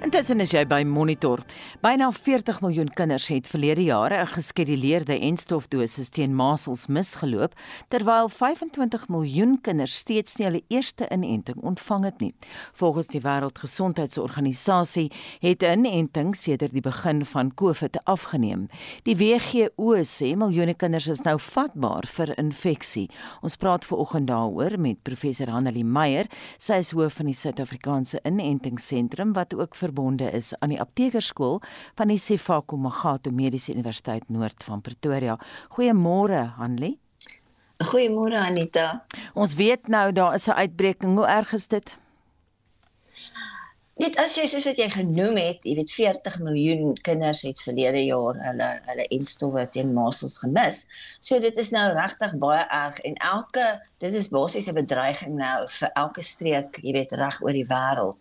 Intussen 0.00 0.40
is 0.40 0.54
jy 0.54 0.62
by 0.64 0.78
Monitor. 0.88 1.42
Byna 1.84 2.06
40 2.16 2.62
miljoen 2.64 2.88
kinders 2.96 3.26
het 3.28 3.44
verlede 3.46 3.82
jaar 3.84 4.12
'n 4.16 4.26
geskeduleerde 4.26 5.18
enstofdosis 5.20 6.08
teen 6.08 6.34
masels 6.34 6.86
misgeloop, 6.86 7.52
terwyl 7.88 8.28
25 8.28 9.08
miljoen 9.08 9.60
kinders 9.60 9.96
steeds 9.96 10.36
nie 10.38 10.46
hulle 10.46 10.62
eerste 10.68 11.06
inenting 11.10 11.56
ontvang 11.62 12.04
het 12.04 12.20
nie. 12.20 12.34
Volgens 12.72 13.06
die 13.08 13.20
Wêreldgesondheidsorganisasie 13.20 15.12
het 15.40 15.62
inenting 15.62 16.34
sedert 16.36 16.72
die 16.72 16.80
begin 16.80 17.24
van 17.24 17.54
COVID 17.54 18.04
afgeneem. 18.04 18.68
Die 19.02 19.16
WHO 19.16 19.96
sê 20.02 20.34
miljoene 20.34 20.74
kinders 20.74 21.08
is 21.08 21.22
nou 21.22 21.38
vatbaar 21.38 22.06
vir 22.06 22.38
infeksie. 22.38 23.10
Ons 23.42 23.56
praat 23.56 23.84
veraloggend 23.84 24.26
daaroor 24.26 24.78
met 24.78 25.02
professor 25.02 25.48
Hanelie 25.48 25.84
Meyer, 25.84 26.26
sy 26.58 26.74
is 26.74 26.90
hoof 26.90 27.12
van 27.12 27.26
die 27.26 27.34
Suid-Afrikaanse 27.34 28.20
Inentingsentrum 28.24 29.32
wat 29.32 29.54
ook 29.54 29.74
vir 29.74 29.89
verbonde 29.90 30.30
is 30.30 30.54
aan 30.58 30.72
die 30.72 30.80
aptekerskool 30.80 31.60
van 31.98 32.08
die 32.12 32.18
Sefako 32.18 32.78
Magato 32.78 33.30
Mediese 33.34 33.74
Universiteit 33.74 34.28
Noord 34.30 34.64
van 34.64 34.80
Pretoria. 34.80 35.38
Goeiemôre, 35.74 36.46
Hanlie. 36.56 36.98
Goeiemôre 37.80 38.36
Anita. 38.36 39.04
Ons 39.34 39.54
weet 39.56 39.88
nou 39.88 40.12
daar 40.12 40.34
is 40.34 40.46
'n 40.46 40.58
uitbreking. 40.62 41.16
Hoe 41.16 41.26
erg 41.26 41.52
is 41.52 41.68
dit? 41.68 41.98
Net 44.00 44.16
as 44.22 44.32
jy 44.38 44.46
soos 44.48 44.64
wat 44.64 44.78
jy 44.80 44.86
genoem 44.94 45.36
het, 45.36 45.66
jy 45.68 45.74
weet 45.76 45.90
40 45.92 46.36
miljoen 46.40 46.94
kinders 47.04 47.42
het 47.44 47.58
verlede 47.60 48.00
jaar 48.06 48.38
hulle 48.40 48.68
hulle 48.86 49.04
enstowwe 49.12 49.66
teen 49.74 49.90
masels 49.92 50.38
gemis. 50.40 50.78
So 51.26 51.36
dit 51.42 51.58
is 51.60 51.68
nou 51.74 51.82
regtig 51.92 52.32
baie 52.40 52.62
erg 52.76 52.96
en 53.04 53.18
elke 53.28 53.66
dit 54.00 54.16
is 54.16 54.30
basies 54.32 54.70
'n 54.72 54.78
bedreiging 54.78 55.36
nou 55.42 55.68
vir 55.74 55.92
elke 56.04 56.24
streek, 56.24 56.80
jy 56.80 56.96
weet 56.96 57.12
reg 57.20 57.42
oor 57.44 57.52
die 57.52 57.66
wêreld. 57.74 58.16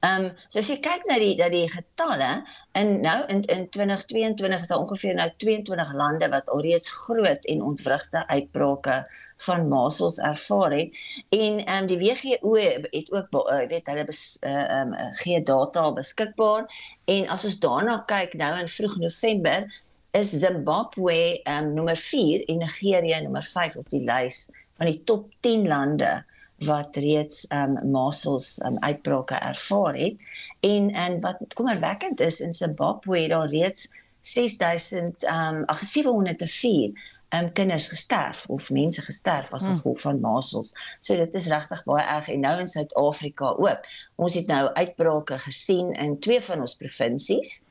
Ehm 0.00 0.30
um, 0.30 0.32
so 0.48 0.62
as 0.64 0.72
jy 0.72 0.78
kyk 0.88 1.04
na 1.10 1.20
die 1.20 1.36
dat 1.36 1.52
die 1.52 1.68
getalle 1.76 2.32
in 2.80 3.00
nou 3.04 3.20
in 3.28 3.44
in 3.52 3.68
2022 3.76 4.64
is 4.64 4.72
daar 4.72 4.86
ongeveer 4.86 5.14
nou 5.20 5.28
22 5.44 5.92
lande 5.92 6.32
wat 6.32 6.48
alreeds 6.48 6.88
groot 7.04 7.44
en 7.44 7.68
ontwrigte 7.72 8.24
uitbrake 8.32 9.02
van 9.38 9.68
masels 9.68 10.18
ervaar 10.18 10.72
het 10.72 10.96
en 11.28 11.64
ehm 11.64 11.82
um, 11.82 11.86
die 11.86 11.98
WHO 11.98 12.54
het 12.90 13.12
ook 13.12 13.28
uh, 13.32 13.66
weet 13.68 13.86
hulle 13.86 14.06
ehm 14.06 14.92
uh, 14.92 15.04
um, 15.04 15.12
gee 15.20 15.42
data 15.42 15.92
beskikbaar 15.92 16.66
en 17.04 17.28
as 17.28 17.44
ons 17.44 17.58
daarna 17.58 17.98
kyk 18.06 18.34
nou 18.34 18.52
in 18.58 18.68
vroeg 18.68 18.96
November 18.96 19.68
is 20.10 20.30
Zimbabwe 20.30 21.18
ehm 21.42 21.64
um, 21.64 21.74
nommer 21.74 21.96
4 21.96 22.44
en 22.44 22.58
Nigerië 22.58 23.20
nommer 23.22 23.42
5 23.42 23.76
op 23.76 23.90
die 23.94 24.02
lys 24.04 24.48
van 24.76 24.90
die 24.90 25.04
top 25.04 25.30
10 25.40 25.68
lande 25.68 26.24
wat 26.66 26.96
reeds 26.96 27.46
ehm 27.46 27.76
um, 27.76 27.90
masels 27.90 28.58
um, 28.66 28.78
uitbrake 28.78 29.34
ervaar 29.34 29.94
het 29.94 30.16
en 30.60 30.90
en 30.90 31.20
wat 31.20 31.54
kommerwekkend 31.54 32.20
is 32.20 32.40
in 32.40 32.52
Zimbabwe 32.54 33.20
het 33.20 33.30
daar 33.30 33.48
reeds 33.48 33.92
6000 34.22 35.22
ehm 35.22 35.54
um, 35.54 35.64
ag 35.64 35.84
704 35.84 37.16
um, 37.36 37.52
kinders 37.52 37.88
gesterf 37.88 38.46
of 38.46 38.70
mense 38.70 39.02
gesterf 39.02 39.52
as 39.52 39.66
gevolg 39.66 40.02
hmm. 40.02 40.04
van 40.06 40.20
masels. 40.20 40.72
So 41.00 41.16
dit 41.16 41.34
is 41.34 41.48
regtig 41.52 41.84
baie 41.84 42.04
erg 42.06 42.28
en 42.28 42.40
nou 42.40 42.58
in 42.62 42.70
Suid-Afrika 42.70 43.54
ook. 43.56 43.88
Ons 44.16 44.34
het 44.34 44.46
nou 44.46 44.68
uitbrake 44.74 45.38
gesien 45.38 45.92
in 45.92 46.18
twee 46.20 46.40
van 46.40 46.60
ons 46.64 46.76
provinsies 46.76 47.62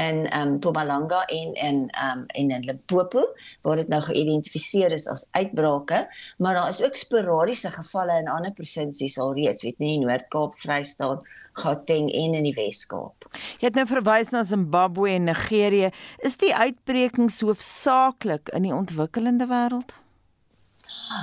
in 0.00 0.26
um 0.36 0.56
Mpumalanga 0.56 1.24
en 1.26 1.54
in 1.54 1.78
um 2.04 2.24
en 2.26 2.50
in 2.50 2.64
Limpopo 2.64 3.22
waar 3.62 3.76
dit 3.80 3.88
nou 3.92 4.00
geïdentifiseer 4.02 4.92
is 4.96 5.06
as 5.08 5.26
uitbrake, 5.36 6.02
maar 6.38 6.54
daar 6.54 6.68
is 6.68 6.82
ook 6.84 6.96
sporadiese 6.96 7.70
gevalle 7.70 8.18
in 8.18 8.28
ander 8.28 8.52
provinsies 8.52 9.18
alreeds, 9.18 9.62
weet 9.62 9.78
nie 9.78 9.98
Noord-Kaap, 10.00 10.54
Vrystaat, 10.54 11.24
Gauteng 11.52 12.10
en 12.10 12.36
in 12.38 12.48
die 12.48 12.54
Wes-Kaap. 12.56 13.28
Jy 13.60 13.68
het 13.70 13.78
nou 13.78 13.86
verwys 13.90 14.32
na 14.34 14.42
Zimbabwe 14.46 15.14
en 15.14 15.28
Nigerië. 15.30 15.90
Is 16.26 16.38
die 16.40 16.54
uitbrekings 16.54 17.40
hoofsaaklik 17.44 18.52
in 18.56 18.68
die 18.68 18.74
ontwikkelende 18.74 19.46
wêreld? 19.50 19.96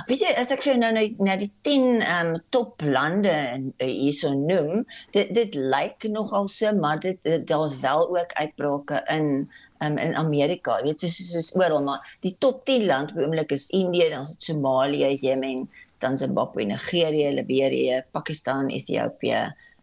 Weet 0.08 0.20
jy, 0.20 0.32
as 0.36 0.50
ek 0.52 0.64
vir 0.66 0.76
nou 0.80 0.90
na 0.92 1.34
die 1.40 1.48
10 1.66 2.02
ehm 2.04 2.34
um, 2.34 2.40
top 2.52 2.82
lande 2.84 3.32
uh, 3.32 3.86
hierso 3.88 4.34
noem, 4.36 4.82
dit 5.16 5.30
dit 5.36 5.54
lyk 5.56 6.04
nogal 6.12 6.48
so, 6.52 6.72
maar 6.76 7.00
dit, 7.04 7.16
dit 7.24 7.46
daar's 7.48 7.78
wel 7.80 8.04
ook 8.16 8.34
uitbrake 8.36 9.00
in 9.14 9.48
um, 9.84 9.96
in 9.98 10.16
Amerika. 10.20 10.76
Jy 10.82 10.90
weet, 10.90 11.04
soos 11.06 11.30
soos 11.32 11.52
oral, 11.56 11.80
maar 11.86 12.04
die 12.26 12.34
top 12.44 12.64
10 12.68 12.84
land 12.90 13.14
op 13.14 13.22
oomblik 13.24 13.54
is 13.56 13.68
Indië, 13.76 14.10
dan 14.12 14.26
is 14.28 14.34
dit 14.36 14.50
Somalië, 14.50 15.14
Jemen, 15.22 15.64
dan 16.04 16.18
Zimbabwe, 16.18 16.68
Nigerië, 16.68 17.32
Liberië, 17.38 18.02
Pakistan, 18.12 18.68
Ethiopië, 18.68 19.40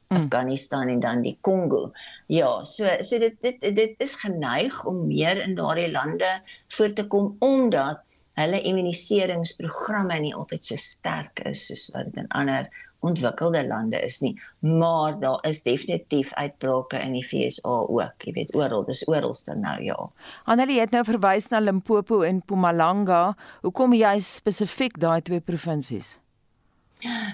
mm. 0.07 0.17
Afghanistan 0.19 0.87
en 0.87 0.99
dan 0.99 1.21
die 1.25 1.37
Kongo. 1.41 1.89
Ja, 2.27 2.63
so 2.63 2.89
so 3.01 3.19
dit 3.19 3.41
dit 3.41 3.65
dit 3.75 4.05
is 4.05 4.15
geneig 4.21 4.83
om 4.85 5.07
meer 5.07 5.41
in 5.41 5.57
daardie 5.57 5.89
lande 5.91 6.29
voor 6.77 6.93
te 6.93 7.07
kom 7.07 7.35
omdat 7.39 8.23
hulle 8.39 8.61
immuniseringsprogramme 8.69 10.19
nie 10.23 10.33
altyd 10.35 10.71
so 10.71 10.79
sterk 10.79 11.43
is 11.51 11.67
soos 11.69 11.87
wat 11.93 12.11
dit 12.11 12.23
in 12.23 12.31
ander 12.39 12.67
ontwikkelde 13.05 13.61
lande 13.67 13.99
is 14.01 14.19
nie 14.23 14.33
maar 14.59 15.19
daar 15.21 15.39
is 15.47 15.61
definitief 15.63 16.33
uitbrake 16.33 16.99
in 17.05 17.15
die 17.17 17.23
FSA 17.23 17.77
ook 17.85 18.27
jy 18.27 18.35
weet 18.39 18.55
oral 18.57 18.85
dis 18.87 19.05
oralste 19.07 19.55
nou 19.55 19.77
ja. 19.83 19.97
Annelie 20.45 20.79
het 20.81 20.95
nou 20.95 21.05
verwys 21.05 21.51
na 21.53 21.61
Limpopo 21.61 22.21
en 22.25 22.41
Mpumalanga. 22.41 23.35
Hoekom 23.61 23.93
jy 23.93 24.17
spesifiek 24.19 24.99
daai 24.99 25.21
twee 25.21 25.43
provinsies 25.43 26.15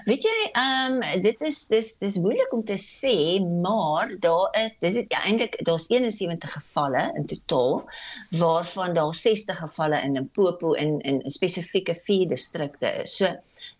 Weet 0.04 0.24
jy, 0.26 0.38
ehm 0.58 0.98
um, 1.00 1.22
dit 1.24 1.42
is 1.46 1.58
dis 1.70 1.90
dis 2.00 2.16
moeilik 2.20 2.52
om 2.52 2.64
te 2.68 2.76
sê, 2.80 3.14
maar 3.64 4.10
daar 4.24 4.48
is 4.60 4.74
dit 4.84 4.98
is 5.00 5.04
ja, 5.14 5.22
eintlik 5.28 5.56
daar's 5.68 5.88
71 5.88 6.52
gevalle 6.58 7.04
in 7.16 7.26
totaal 7.30 7.82
waarvan 8.42 8.94
daar 8.94 9.14
60 9.14 9.58
gevalle 9.64 10.00
in 10.02 10.18
Limpopo 10.18 10.72
in 10.72 10.98
in 11.00 11.22
spesifieke 11.30 11.94
vier 12.04 12.28
distrikte 12.28 12.90
is. 13.04 13.16
So 13.16 13.30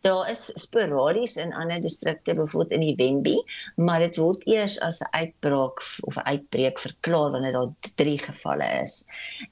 daar 0.02 0.30
is 0.30 0.50
sporadies 0.54 1.36
in 1.36 1.54
ander 1.54 1.80
distrikte, 1.80 2.34
byvoorbeeld 2.34 2.74
in 2.74 2.80
die 2.86 2.96
Wembe, 2.96 3.34
maar 3.76 4.02
dit 4.02 4.16
word 4.16 4.46
eers 4.46 4.80
as 4.80 5.00
'n 5.00 5.10
uitbraak 5.10 5.82
of 6.00 6.16
'n 6.16 6.26
uitbreek 6.32 6.78
verklaar 6.78 7.30
wanneer 7.30 7.52
daar 7.52 7.70
3 7.94 8.18
gevalle 8.18 8.68
is. 8.82 9.04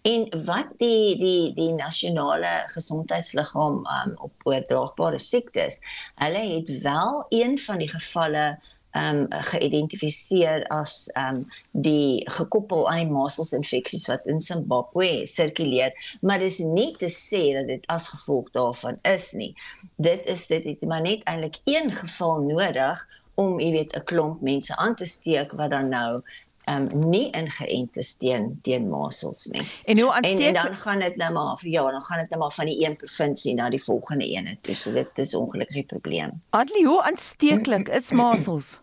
En 0.02 0.26
wat 0.44 0.68
die 0.76 1.18
die 1.18 1.54
die 1.54 1.72
nasionale 1.74 2.54
gesondheidsliggaam 2.74 3.86
um, 3.86 4.16
op 4.18 4.32
oordraagbare 4.42 5.18
siektes 5.18 5.80
hulle 6.14 6.42
het 6.54 6.82
wel 6.82 7.26
een 7.28 7.58
van 7.58 7.78
die 7.78 7.88
gevalle 7.88 8.58
um, 8.98 9.26
geïdentifiseer 9.28 10.66
as 10.68 11.06
ehm 11.14 11.36
um, 11.36 11.46
die 11.70 12.30
gekoppel 12.30 12.88
aan 12.90 13.04
die 13.04 13.12
masels 13.12 13.52
infeksies 13.52 14.06
wat 14.10 14.26
in 14.26 14.40
Zimbabwe 14.40 15.26
sirkuleer, 15.30 15.94
maar 16.20 16.42
dis 16.42 16.58
nie 16.58 16.90
te 16.98 17.10
sê 17.14 17.42
dat 17.54 17.70
dit 17.70 17.86
as 17.86 18.08
gevolg 18.08 18.50
daarvan 18.56 18.98
is 19.02 19.32
nie. 19.32 19.54
Dit 19.96 20.26
is 20.26 20.46
dit 20.46 20.64
het 20.64 20.82
maar 20.88 21.04
net 21.06 21.22
eintlik 21.24 21.60
een 21.64 21.92
geval 21.92 22.40
nodig 22.48 23.06
om 23.34 23.60
jy 23.60 23.70
weet 23.72 23.96
'n 23.96 24.04
klomp 24.04 24.40
mense 24.40 24.76
aan 24.76 24.94
te 24.94 25.06
steek 25.06 25.52
wat 25.52 25.70
dan 25.70 25.88
nou 25.88 26.22
um 26.70 26.88
nie 27.10 27.30
ingeënt 27.36 27.96
is 28.00 28.14
teen 28.20 28.52
teen 28.66 28.88
masels 28.90 29.46
nie. 29.54 29.64
En 29.84 30.00
hoe 30.00 30.12
aansteek 30.12 30.40
en, 30.40 30.54
en 30.54 30.58
dan 30.62 30.74
gaan 30.74 31.00
dit 31.04 31.16
nou 31.16 31.32
maar 31.32 31.64
ja, 31.68 31.90
dan 31.90 32.02
gaan 32.02 32.18
dit 32.18 32.30
nou 32.30 32.40
maar 32.40 32.52
van 32.52 32.66
die 32.66 32.84
een 32.86 32.96
provinsie 32.96 33.54
na 33.54 33.70
die 33.70 33.82
volgende 33.82 34.28
een 34.36 34.58
toe. 34.60 34.74
So 34.74 34.92
dit 34.92 35.18
is 35.18 35.34
ongelukkig 35.34 35.82
'n 35.82 35.86
probleem. 35.86 36.42
Adlie, 36.50 36.86
hoe 36.86 37.02
aansteeklik 37.02 37.88
is 37.88 38.12
masels? 38.22 38.78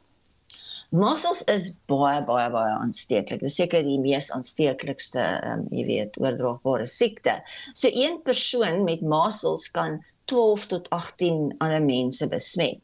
Masels 0.90 1.42
is 1.52 1.74
baie 1.92 2.24
baie 2.24 2.50
baie 2.50 2.76
aansteeklik. 2.80 3.42
Dit 3.42 3.50
is 3.50 3.56
seker 3.60 3.84
die 3.84 4.00
mees 4.00 4.30
aansteeklikste, 4.32 5.24
um, 5.44 5.66
jy 5.76 5.84
weet, 5.86 6.20
oordraagbare 6.22 6.86
siekte. 6.88 7.42
So 7.74 7.92
een 7.92 8.22
persoon 8.24 8.86
met 8.88 9.02
masels 9.02 9.68
kan 9.72 10.00
12 10.32 10.66
tot 10.72 10.90
18 10.96 11.56
ander 11.58 11.84
mense 11.84 12.28
besmet. 12.32 12.80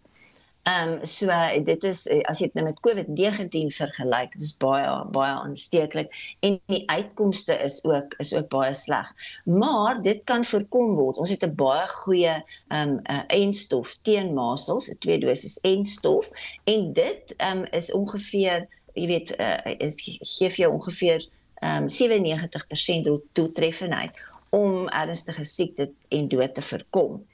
Ehm 0.63 0.89
um, 0.89 1.05
so 1.05 1.27
dit 1.63 1.83
is 1.83 2.05
eh, 2.07 2.21
as 2.31 2.39
jy 2.39 2.47
dit 2.47 2.53
nou 2.55 2.63
met 2.69 2.77
COVID-19 2.85 3.71
vergelyk, 3.75 4.31
dit 4.37 4.45
is 4.45 4.53
baie 4.61 4.91
baie 5.11 5.31
aansteeklik 5.33 6.13
en 6.47 6.55
die 6.71 6.83
uitkomste 6.87 7.57
is 7.65 7.81
ook 7.83 8.15
is 8.23 8.31
ook 8.33 8.47
baie 8.53 8.71
sleg. 8.73 9.09
Maar 9.43 9.99
dit 10.01 10.21
kan 10.23 10.45
voorkom 10.47 10.93
word. 10.95 11.19
Ons 11.19 11.33
het 11.35 11.43
'n 11.43 11.55
baie 11.59 11.83
goeie 11.87 12.35
ehm 12.37 12.79
um, 12.79 12.99
uh, 13.11 13.19
enstof 13.27 13.97
teen 14.07 14.31
masels, 14.33 14.87
'n 14.87 14.97
twee 15.03 15.19
dosis 15.19 15.57
enstof 15.67 16.29
en 16.63 16.93
dit 16.93 17.35
ehm 17.37 17.57
um, 17.57 17.65
is 17.71 17.91
ongeveer, 17.91 18.67
jy 18.93 19.07
weet, 19.07 19.35
uh, 19.39 19.59
is 19.77 19.99
gee 20.05 20.49
vir 20.49 20.63
jou 20.63 20.71
ongeveer 20.79 21.27
ehm 21.59 21.83
um, 21.83 21.89
97% 21.91 23.11
doeltreffendheid 23.35 24.15
om 24.49 24.87
ernstige 24.87 25.43
siekte 25.43 25.91
en 26.07 26.27
dood 26.27 26.53
te 26.55 26.61
voorkom. 26.61 27.25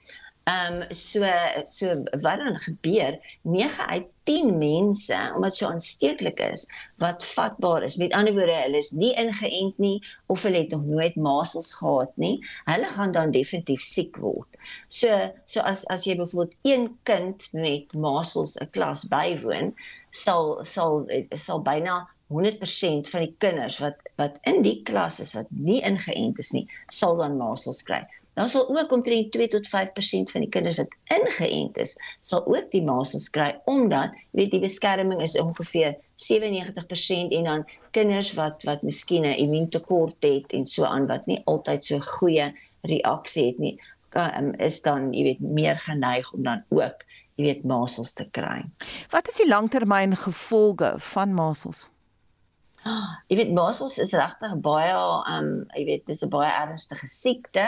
Ehm 0.50 0.82
um, 0.82 0.86
so 0.90 1.22
so 1.66 2.04
wat 2.12 2.40
dan 2.42 2.58
gebeur? 2.58 3.20
9 3.42 3.88
uit 3.88 4.06
10 4.24 4.58
mense, 4.58 5.32
omdat 5.36 5.56
so 5.56 5.68
aansteeklik 5.68 6.40
is, 6.40 6.66
wat 6.98 7.26
vatbaar 7.26 7.84
is. 7.84 7.96
Met 7.96 8.14
ander 8.14 8.34
woorde, 8.34 8.56
hulle 8.56 8.78
is 8.78 8.92
nie 8.92 9.12
ingeënt 9.14 9.78
nie 9.78 9.98
of 10.26 10.44
hulle 10.44 10.58
het 10.64 10.74
nog 10.74 10.86
nooit 10.86 11.16
masels 11.16 11.74
gehad 11.74 12.12
nie. 12.16 12.46
Hulle 12.66 12.90
gaan 12.96 13.12
dan 13.12 13.32
definitief 13.32 13.82
siek 13.82 14.18
word. 14.18 14.58
So 14.88 15.14
so 15.46 15.62
as 15.62 15.86
as 15.94 16.06
jy 16.10 16.16
byvoorbeeld 16.18 16.56
een 16.72 16.88
kind 17.04 17.50
met 17.54 17.94
masels 17.94 18.58
'n 18.58 18.70
klas 18.78 19.06
bywoon, 19.14 19.74
sal 20.10 20.64
sal 20.64 21.06
sal 21.36 21.62
byna 21.62 22.08
100% 22.30 23.10
van 23.10 23.26
die 23.26 23.36
kinders 23.38 23.78
wat 23.82 24.02
wat 24.22 24.38
in 24.50 24.62
die 24.62 24.82
klas 24.86 25.20
is 25.20 25.34
wat 25.38 25.50
nie 25.50 25.82
ingeënt 25.82 26.42
is 26.42 26.52
nie, 26.58 26.66
sal 26.94 27.18
dan 27.18 27.38
masels 27.38 27.82
kry. 27.84 28.02
Daar 28.40 28.50
sal 28.50 28.70
ook 28.70 28.92
omtrent 28.92 29.32
2 29.32 29.48
tot 29.48 29.68
5% 29.68 30.32
van 30.32 30.42
die 30.42 30.50
kinders 30.50 30.78
wat 30.80 30.96
ingeënt 31.04 31.78
is, 31.78 31.98
sal 32.24 32.46
ook 32.48 32.70
die 32.72 32.84
masels 32.84 33.28
kry 33.36 33.50
omdat 33.68 34.16
jy 34.16 34.40
weet 34.40 34.54
die 34.56 34.62
beskerming 34.64 35.20
is 35.26 35.36
ongeveer 35.42 35.98
97% 36.24 37.36
en 37.36 37.50
dan 37.50 37.66
kinders 37.92 38.32
wat 38.38 38.64
wat 38.64 38.88
miskien 38.88 39.28
'n 39.28 39.36
immuuntekort 39.44 40.16
het 40.24 40.56
en 40.56 40.66
so 40.66 40.88
aan 40.88 41.08
wat 41.12 41.26
nie 41.28 41.42
altyd 41.52 41.84
so 41.84 42.00
goeie 42.00 42.48
reaksie 42.82 43.46
het 43.46 43.60
nie, 43.60 43.76
um, 44.16 44.54
is 44.56 44.82
dan 44.82 45.12
jy 45.14 45.24
weet 45.24 45.40
meer 45.40 45.78
geneig 45.78 46.34
om 46.34 46.44
dan 46.44 46.64
ook 46.70 47.04
jy 47.36 47.44
weet 47.44 47.64
masels 47.64 48.14
te 48.14 48.28
kry. 48.32 48.64
Wat 49.12 49.28
is 49.28 49.44
die 49.44 49.52
langtermyn 49.52 50.16
gevolge 50.16 50.96
van 50.98 51.34
masels? 51.34 51.88
Jy 53.30 53.38
weet 53.38 53.52
masels 53.54 53.98
is 54.02 54.14
regtig 54.18 54.54
baie 54.66 54.94
um 55.30 55.50
jy 55.76 55.84
weet 55.88 56.06
dis 56.10 56.24
'n 56.26 56.32
baie 56.34 56.50
ernstige 56.50 57.08
siekte. 57.12 57.66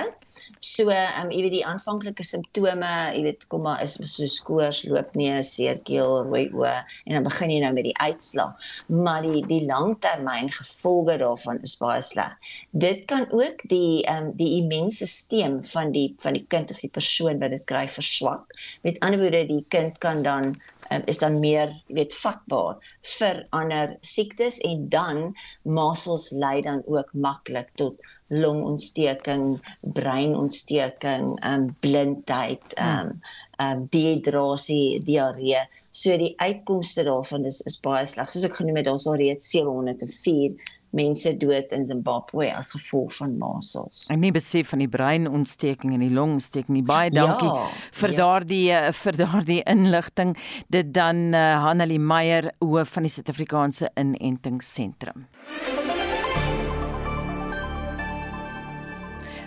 So 0.60 0.90
um 0.90 1.32
jy 1.34 1.42
weet 1.46 1.56
die 1.58 1.66
aanvanklike 1.66 2.26
simptome, 2.26 2.92
jy 3.16 3.22
weet 3.28 3.48
kom 3.52 3.64
maar 3.68 3.82
is 3.84 3.98
so 4.14 4.26
skoors, 4.26 4.84
loopneus, 4.90 5.54
seerkeel, 5.56 6.24
rooi 6.30 6.48
oë 6.50 6.74
en 7.06 7.18
dan 7.18 7.28
begin 7.28 7.54
jy 7.54 7.60
nou 7.64 7.74
met 7.78 7.88
die 7.90 7.98
uitslag. 7.98 8.56
Maar 8.88 9.22
die 9.28 9.44
die 9.52 9.62
langtermyn 9.70 10.52
gevolge 10.58 11.18
daarvan 11.22 11.62
is 11.68 11.78
baie 11.82 12.02
sleg. 12.02 12.34
Dit 12.72 13.06
kan 13.12 13.28
ook 13.32 13.62
die 13.70 14.04
um 14.10 14.32
die 14.38 14.62
immuunstelsel 14.62 15.62
van 15.74 15.92
die 15.92 16.10
van 16.24 16.34
die 16.40 16.46
kind 16.48 16.72
of 16.72 16.82
die 16.82 16.94
persoon 17.00 17.40
wat 17.40 17.52
dit 17.58 17.66
kry 17.66 17.88
verswak. 17.88 18.46
Met 18.82 19.00
ander 19.02 19.20
woorde 19.20 19.46
die 19.48 19.66
kind 19.70 19.98
kan 20.00 20.24
dan 20.24 20.56
um, 20.92 21.04
is 21.12 21.22
dan 21.24 21.40
meer 21.40 21.74
weet 21.88 22.14
vatbaar 22.22 22.80
vir 23.18 23.44
ander 23.58 23.96
siektes 24.02 24.60
en 24.68 24.88
dan 24.94 25.22
masels 25.64 26.32
lei 26.32 26.62
dan 26.62 26.84
ook 26.86 27.14
maklik 27.14 27.70
tot 27.82 28.00
longontsteking, 28.32 29.60
breinontsteking, 29.98 31.36
um, 31.44 31.76
blindheid, 31.84 32.64
um, 32.80 33.18
um, 33.60 33.88
dehydrasie, 33.92 35.02
diarree. 35.04 35.66
So 35.92 36.16
die 36.18 36.34
uitkomste 36.40 37.04
daarvan 37.04 37.46
is 37.50 37.60
is 37.68 37.76
baie 37.84 38.06
sleg. 38.08 38.32
Soos 38.32 38.48
ek 38.48 38.56
genoem 38.62 38.80
het, 38.80 38.88
daar's 38.88 39.08
al 39.12 39.20
reeds 39.20 39.52
704 39.52 40.56
mense 40.98 41.34
dood 41.38 41.72
in 41.76 41.86
Zimbabwe 41.88 42.52
as 42.56 42.72
gevolg 42.76 43.14
van 43.20 43.38
masels. 43.40 44.06
Ek 44.12 44.20
nie 44.22 44.34
besef 44.36 44.72
van 44.74 44.84
die 44.84 44.90
breinontsteking 44.92 45.96
en 45.96 46.04
die 46.04 46.12
longontsteking 46.14 46.76
nie. 46.78 46.86
Baie 46.88 47.12
dankie 47.14 47.50
ja, 47.50 47.68
vir 48.02 48.16
ja. 48.16 48.20
daardie 48.22 48.64
eh, 48.76 48.90
vir 49.02 49.22
daardie 49.24 49.62
inligting. 49.72 50.36
Dit 50.74 50.94
dan 50.96 51.32
uh, 51.36 51.62
Hanelie 51.66 52.02
Meyer 52.02 52.52
hoof 52.64 52.98
van 52.98 53.08
die 53.08 53.14
Suid-Afrikaanse 53.14 53.92
Inentingsentrum. 54.00 55.28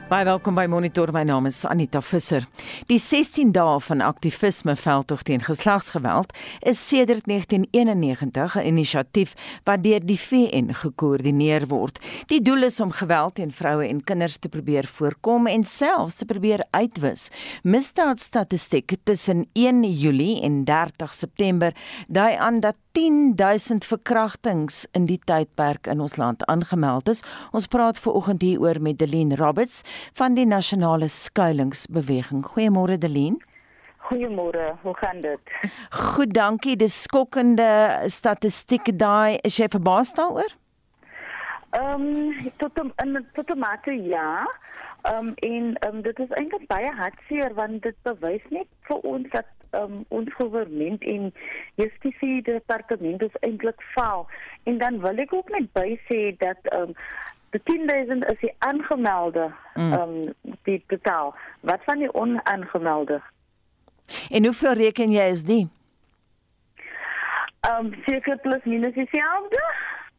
Baie 0.04 0.26
welkom 0.28 0.52
by 0.52 0.66
Monitor. 0.68 1.08
My 1.16 1.22
naam 1.24 1.46
is 1.48 1.62
Anita 1.64 2.02
Visser. 2.04 2.44
Die 2.90 2.98
16 3.00 3.54
dae 3.56 3.78
van 3.86 4.02
aktivisme 4.04 4.74
veldtog 4.76 5.22
teen 5.24 5.40
geslagsgeweld 5.40 6.34
is 6.60 6.82
sedert 6.88 7.24
1991 7.24 8.56
'n 8.60 8.66
inisiatief 8.68 9.32
wat 9.64 9.82
deur 9.82 10.04
die 10.04 10.18
VN 10.20 10.74
gekoördineer 10.74 11.66
word. 11.68 11.98
Die 12.26 12.42
doel 12.42 12.68
is 12.68 12.80
om 12.80 12.90
geweld 12.90 13.34
teen 13.34 13.52
vroue 13.52 13.88
en 13.88 14.04
kinders 14.04 14.36
te 14.36 14.48
probeer 14.48 14.84
voorkom 14.84 15.46
en 15.46 15.64
selfs 15.64 16.14
te 16.14 16.24
probeer 16.24 16.64
uitwis. 16.70 17.30
Misdaadstatistiek 17.62 18.96
tussen 19.04 19.48
1 19.52 19.82
Julie 19.92 20.42
en 20.42 20.64
30 20.64 21.14
September 21.14 21.72
dui 22.08 22.36
aan 22.36 22.60
dat 22.60 22.76
10000 22.92 23.84
verkrachtings 23.84 24.86
in 24.92 25.06
die 25.06 25.18
tydperk 25.24 25.86
in 25.86 26.00
ons 26.00 26.16
land 26.16 26.44
aangemeld 26.46 27.08
is. 27.08 27.22
Ons 27.50 27.66
praat 27.66 27.98
ver 27.98 28.12
oggend 28.12 28.42
hier 28.42 28.60
oor 28.60 28.80
met 28.80 28.98
Deline 28.98 29.34
Roberts 29.34 29.82
van 30.14 30.34
die 30.34 30.46
Nasionale 30.46 31.08
Skuilingsbeweging. 31.08 32.44
Goeiemôre 32.46 32.98
Deline. 32.98 33.40
Goeiemôre, 34.04 34.74
hoe 34.82 34.96
gaan 34.96 35.20
dit? 35.20 35.40
Goed, 35.90 36.34
dankie. 36.34 36.76
Dis 36.76 37.02
skokkende 37.02 38.02
statistiek 38.06 38.90
daai. 38.98 39.38
Is 39.42 39.56
jy 39.56 39.68
verbaas 39.72 40.12
daaroor? 40.14 40.52
Ehm 41.74 42.04
um, 42.06 42.52
tot 42.56 42.78
in 43.02 43.26
tot 43.32 43.54
mate 43.56 43.92
ja. 43.92 44.44
Ehm 45.02 45.32
um, 45.32 45.32
en 45.34 45.76
um, 45.88 46.02
dit 46.02 46.18
is 46.18 46.36
eintlik 46.38 46.66
baie 46.66 46.92
hartseer 46.92 47.54
want 47.54 47.82
dit 47.82 47.96
bewys 48.02 48.44
net 48.48 48.68
vir 48.88 49.00
ons 49.14 49.30
dat 49.32 49.48
um, 49.74 50.04
ons 50.08 50.36
regering 50.38 51.00
en 51.14 51.32
justisie 51.74 52.42
departement 52.42 53.22
is 53.22 53.40
eintlik 53.40 53.82
faal. 53.94 54.26
En 54.62 54.78
dan 54.78 55.00
wil 55.00 55.18
ek 55.24 55.32
ook 55.32 55.50
net 55.56 55.72
by 55.72 55.98
sê 56.08 56.20
dat 56.38 56.72
um, 56.72 56.94
die 57.54 57.62
10000 57.62 58.24
is 58.30 58.40
die 58.40 58.52
aangemelde 58.58 59.48
mm. 59.74 59.92
um, 59.92 60.34
die 60.66 60.82
totaal. 60.90 61.34
Wat 61.60 61.80
van 61.86 62.02
die 62.02 62.10
onaangemelde? 62.14 63.20
En 64.30 64.44
hoeveel 64.44 64.72
reken 64.72 65.12
jy 65.14 65.26
is 65.32 65.44
die? 65.48 65.64
Ehm 67.64 67.86
um, 67.86 67.92
seker 68.06 68.38
plus 68.38 68.64
minus 68.64 68.94
dieselfde. 68.94 69.60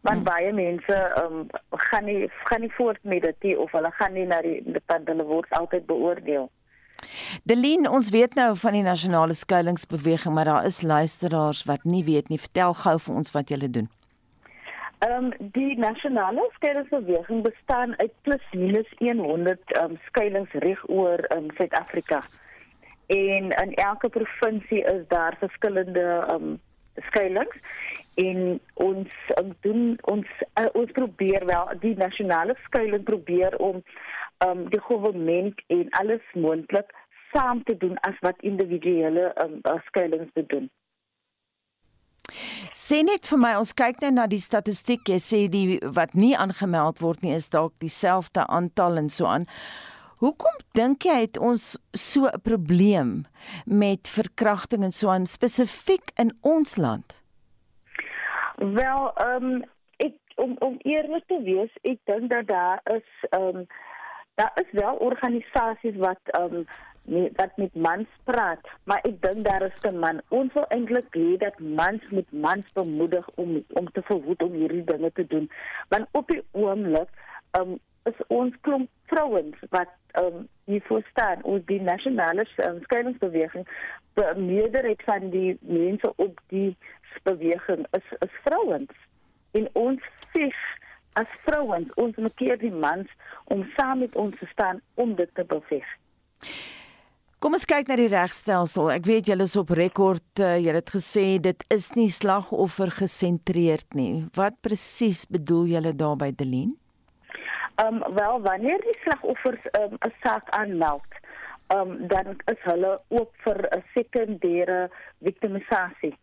Want 0.06 0.22
hmm. 0.22 0.28
baie 0.30 0.54
mense 0.54 0.96
ehm 0.96 1.40
um, 1.40 1.48
gaan 1.70 2.06
nie 2.06 2.30
gaan 2.44 2.62
nie 2.62 2.72
voort 2.78 3.04
met 3.04 3.22
dit 3.22 3.58
of 3.58 3.72
hulle 3.72 3.92
gaan 3.92 4.14
nie 4.14 4.26
na 4.26 4.42
die 4.42 4.62
hulle 4.88 5.24
word 5.24 5.50
altyd 5.50 5.86
beoordeel. 5.86 6.50
Delien, 7.44 7.90
ons 7.90 8.10
weet 8.10 8.34
nou 8.34 8.56
van 8.58 8.74
die 8.74 8.82
nasionale 8.86 9.34
skuilingsbeweging, 9.34 10.34
maar 10.34 10.46
daar 10.46 10.66
is 10.66 10.82
luisteraars 10.82 11.64
wat 11.64 11.84
nie 11.84 12.04
weet 12.04 12.30
nie. 12.30 12.40
Vertel 12.40 12.74
gou 12.74 13.00
vir 13.00 13.16
ons 13.16 13.32
wat 13.32 13.50
julle 13.50 13.70
doen. 13.70 13.90
Ehm 15.06 15.26
um, 15.26 15.52
die 15.52 15.78
nasionale 15.78 16.50
skuilingsbeweging 16.54 17.42
bestaan 17.44 17.98
uit 17.98 18.12
plus 18.22 18.46
minus 18.52 18.94
100 19.18 19.72
ehm 19.72 19.92
um, 19.92 19.98
skuilings 20.06 20.52
reg 20.52 20.90
oor 20.90 21.20
in 21.20 21.38
um, 21.38 21.50
Suid-Afrika. 21.58 22.22
En 23.08 23.50
in 23.50 23.74
elke 23.74 24.10
provinsie 24.10 24.84
is 24.84 25.04
daar 25.08 25.36
verskillende 25.40 26.06
ehm 26.30 26.44
um, 26.44 26.60
skuilings 27.10 27.58
en 28.16 28.60
ons 28.74 29.14
um, 29.40 29.54
doen 29.60 30.00
ons 30.02 30.28
uh, 30.60 30.66
ons 30.74 30.92
probeer 30.92 31.46
wel 31.46 31.70
die 31.80 31.96
nasionale 31.98 32.56
skuiling 32.64 33.04
probeer 33.04 33.58
om 33.58 33.84
um, 34.48 34.70
die 34.70 34.82
regering 34.90 35.62
en 35.68 35.90
alles 35.90 36.26
moontlik 36.34 36.96
saam 37.34 37.64
te 37.64 37.78
doen 37.78 37.98
as 38.10 38.18
wat 38.20 38.42
individuele 38.42 39.34
um, 39.44 39.62
skuilings 39.86 40.34
te 40.34 40.46
doen. 40.46 40.70
Sê 42.76 43.02
net 43.04 43.26
vir 43.26 43.40
my, 43.40 43.56
ons 43.60 43.74
kyk 43.74 44.02
nou 44.02 44.12
na 44.12 44.28
die 44.28 44.42
statistiek. 44.42 45.08
Jy 45.10 45.20
sê 45.20 45.42
die 45.52 45.80
wat 45.98 46.14
nie 46.14 46.36
aangemeld 46.36 47.02
word 47.04 47.24
nie 47.24 47.36
is 47.36 47.50
dalk 47.50 47.74
dieselfde 47.80 48.48
aantal 48.48 48.98
en 48.98 49.10
so 49.10 49.26
aan. 49.26 49.48
Hoekom 50.24 50.56
dink 50.78 51.06
jy 51.06 51.16
het 51.26 51.38
ons 51.38 51.76
so 51.92 52.28
'n 52.28 52.42
probleem 52.42 53.26
met 53.66 54.08
verkrachting 54.08 54.84
en 54.84 54.92
so 54.92 55.10
aan 55.10 55.26
spesifiek 55.26 56.12
in 56.16 56.32
ons 56.42 56.78
land? 56.78 57.22
Wel, 58.58 59.12
ehm 59.16 59.44
um, 59.44 59.64
ek 59.98 60.16
om 60.36 60.56
om 60.60 60.78
eerlik 60.84 61.28
te 61.28 61.42
wees, 61.44 61.72
ek 61.84 62.00
dink 62.06 62.30
dat 62.30 62.48
daar 62.48 62.80
is 62.84 63.08
ehm 63.30 63.56
um, 63.56 63.68
daar 64.36 64.52
is 64.56 64.72
wel 64.72 64.96
organisasies 64.96 65.96
wat 65.96 66.20
ehm 66.24 66.56
um, 66.56 66.68
nie 67.06 67.30
dat 67.38 67.58
met 67.58 67.76
mans 67.76 68.08
praat, 68.24 68.62
maar 68.84 69.04
ek 69.08 69.22
dink 69.22 69.46
daar 69.46 69.66
is 69.68 69.80
te 69.82 69.92
man. 69.92 70.22
Ons 70.30 70.54
wil 70.54 70.66
eintlik 70.74 71.14
hê 71.18 71.38
dat 71.42 71.60
mans 71.60 72.04
met 72.10 72.32
mans 72.32 72.72
bemoedig 72.74 73.30
om 73.36 73.58
om 73.80 73.92
te 73.92 74.02
verhoed 74.02 74.44
om 74.44 74.58
hierdie 74.60 74.84
dinge 74.84 75.12
te 75.12 75.28
doen. 75.28 75.50
Want 75.90 76.08
op 76.12 76.28
die 76.28 76.44
oomblik 76.52 77.10
ehm 77.52 77.76
um, 77.76 77.80
is 78.06 78.20
ons 78.28 78.54
klomp 78.62 78.90
vrouens 79.12 79.56
wat 79.70 79.90
ehm 80.12 80.26
um, 80.26 80.48
hier 80.66 80.82
voor 80.86 81.04
staan 81.10 81.44
ons 81.44 81.66
die 81.66 81.82
nasionale 81.82 82.46
um, 82.66 82.82
skuilingsbeweging 82.82 83.68
die 84.14 84.42
meerderheid 84.42 85.02
van 85.06 85.30
die 85.30 85.58
mense 85.62 86.14
op 86.16 86.42
die 86.48 86.78
beweging 87.24 87.86
is 87.98 88.14
is 88.20 88.40
vrouens 88.44 88.94
en 89.52 89.70
ons 89.74 90.10
sê 90.36 90.50
as 91.22 91.36
vrouens 91.48 91.94
ons 92.06 92.16
moet 92.16 92.40
keer 92.42 92.58
die 92.62 92.74
mans 92.86 93.12
om 93.56 93.68
saam 93.76 94.04
met 94.06 94.16
ons 94.16 94.40
te 94.40 94.48
staan 94.52 94.82
om 94.94 95.16
dit 95.16 95.30
te 95.34 95.46
beveg. 95.48 95.86
Kom 97.46 97.54
ons 97.54 97.68
kyk 97.70 97.92
na 97.92 97.96
die 98.00 98.08
regstelsel. 98.10 98.88
Ek 98.90 99.06
weet 99.06 99.28
julle 99.30 99.46
is 99.46 99.54
op 99.60 99.70
rekord, 99.78 100.40
uh, 100.42 100.56
julle 100.58 100.80
het 100.80 100.88
gesê 100.90 101.26
dit 101.38 101.60
is 101.70 101.92
nie 101.94 102.08
slagoffer 102.10 102.90
gesentreerd 102.90 103.86
nie. 103.94 104.24
Wat 104.34 104.58
presies 104.66 105.28
bedoel 105.30 105.68
julle 105.76 105.92
daarby 105.94 106.32
Delien? 106.40 106.72
Ehm 107.84 108.02
um, 108.02 108.16
wel 108.18 108.42
wanneer 108.48 108.82
die 108.82 108.98
slagoffers 109.04 109.62
ehm, 109.78 109.94
'n 109.94 110.10
um, 110.10 110.16
saak 110.24 110.50
aanmeld, 110.58 111.22
um, 111.76 111.94
dan 112.10 112.34
is 112.50 112.66
hulle 112.66 112.98
ook 113.14 113.30
vir 113.46 113.62
'n 113.78 113.84
sekondêre 113.94 114.90
victimisasie 115.22 116.16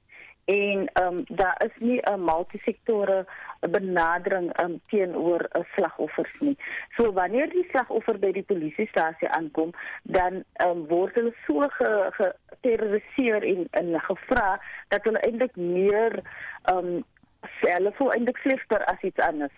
en 0.45 0.91
ehm 0.93 1.07
um, 1.07 1.25
daar 1.29 1.63
is 1.65 1.77
nie 1.79 2.01
'n 2.01 2.25
multisektore 2.25 3.27
benadering 3.61 4.61
um, 4.61 4.81
teenoor 4.87 5.41
'n 5.41 5.59
uh, 5.59 5.65
slagoffers 5.75 6.35
nie. 6.41 6.57
So 6.97 7.13
wanneer 7.13 7.49
die 7.51 7.67
slagoffer 7.71 8.19
by 8.19 8.33
die 8.33 8.43
polisiestasie 8.43 9.29
aankom, 9.29 9.71
dan 10.03 10.45
um, 10.65 10.87
word 10.87 11.15
hulle 11.15 11.35
so 11.47 11.69
geterroriseer 11.69 13.41
ge 13.41 13.47
en 13.55 13.67
en 13.71 14.01
gevra 14.01 14.61
dat 14.89 15.05
hulle 15.05 15.19
eintlik 15.19 15.57
meer 15.57 16.23
ehm 16.63 16.79
um, 16.79 17.05
self 17.61 17.97
voel 17.97 18.13
eintlik 18.13 18.37
slegter 18.37 18.85
as 18.85 19.03
iets 19.03 19.21
anders. 19.21 19.53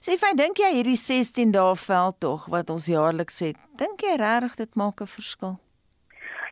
Sê 0.00 0.16
fyn, 0.16 0.36
dink 0.36 0.58
jy 0.58 0.70
hierdie 0.74 0.96
16 0.96 1.50
dae 1.50 1.76
veldtog 1.76 2.46
wat 2.46 2.70
ons 2.70 2.86
jaarliks 2.86 3.40
het, 3.40 3.56
dink 3.76 4.00
jy 4.00 4.16
regtig 4.16 4.54
dit 4.54 4.74
maak 4.74 5.00
'n 5.00 5.06
verskil? 5.06 5.56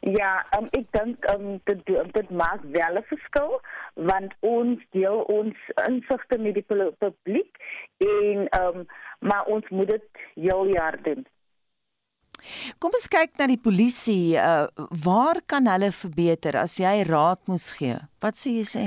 Ja, 0.00 0.46
um, 0.58 0.68
ek 0.72 0.90
dink 0.92 1.24
um, 1.32 1.60
dit 1.64 1.86
dit 1.86 2.30
maak 2.30 2.62
wel 2.62 2.98
'n 2.98 3.06
verskil 3.08 3.60
want 3.94 4.34
ons 4.40 4.80
deel 4.90 5.20
ons 5.20 5.56
insigte 5.86 6.38
met 6.38 6.54
die 6.54 6.66
publiek 6.98 7.56
en 7.98 8.48
um, 8.60 8.86
maar 9.20 9.44
ons 9.46 9.68
moet 9.68 9.88
dit 9.88 10.08
heel 10.34 10.66
jaar 10.66 11.02
doen. 11.02 11.26
Kom 12.78 12.92
ons 12.92 13.08
kyk 13.08 13.38
na 13.38 13.46
die 13.46 13.60
polisie. 13.60 14.36
Uh, 14.36 14.66
waar 15.04 15.40
kan 15.46 15.66
hulle 15.66 15.92
verbeter 15.92 16.56
as 16.60 16.76
jy 16.80 17.02
raad 17.08 17.40
moes 17.48 17.72
gee? 17.78 17.96
Wat 18.20 18.36
sê 18.36 18.50
jy 18.58 18.66
sê? 18.68 18.84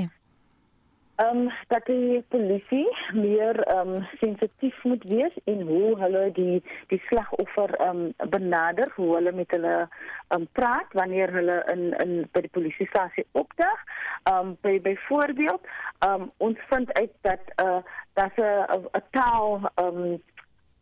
Ehm 1.18 1.36
um, 1.36 1.50
dat 1.68 1.86
die 1.86 2.22
polisie 2.28 2.88
meer 3.12 3.56
ehm 3.62 3.94
um, 3.94 4.06
sensitief 4.20 4.84
moet 4.84 5.04
wees 5.04 5.34
en 5.44 5.60
hoe 5.66 5.98
hulle 5.98 6.30
die 6.32 6.62
die 6.86 7.00
slagoffer 7.06 7.74
ehm 7.74 8.04
um, 8.04 8.30
benader, 8.30 8.92
hoe 8.94 9.14
hulle 9.14 9.32
met 9.32 9.50
hulle 9.50 9.74
ehm 9.78 10.40
um, 10.40 10.48
praat 10.52 10.92
wanneer 11.00 11.32
hulle 11.32 11.58
in 11.74 11.82
in 12.04 12.12
by 12.32 12.44
die 12.46 12.54
polisiestasie 12.58 13.26
opdag. 13.32 13.82
Ehm 14.22 14.38
um, 14.38 14.56
by 14.60 14.80
byvoorbeeld, 14.80 15.66
ehm 15.98 16.22
um, 16.22 16.30
ons 16.36 16.58
vind 16.70 16.92
uit 16.92 17.12
dat 17.20 17.52
eh 17.54 17.66
uh, 17.66 17.82
dat 18.14 18.36
'n 18.36 18.86
'n 18.92 19.04
taal 19.10 19.70
ehm 19.74 20.02
um, 20.02 20.22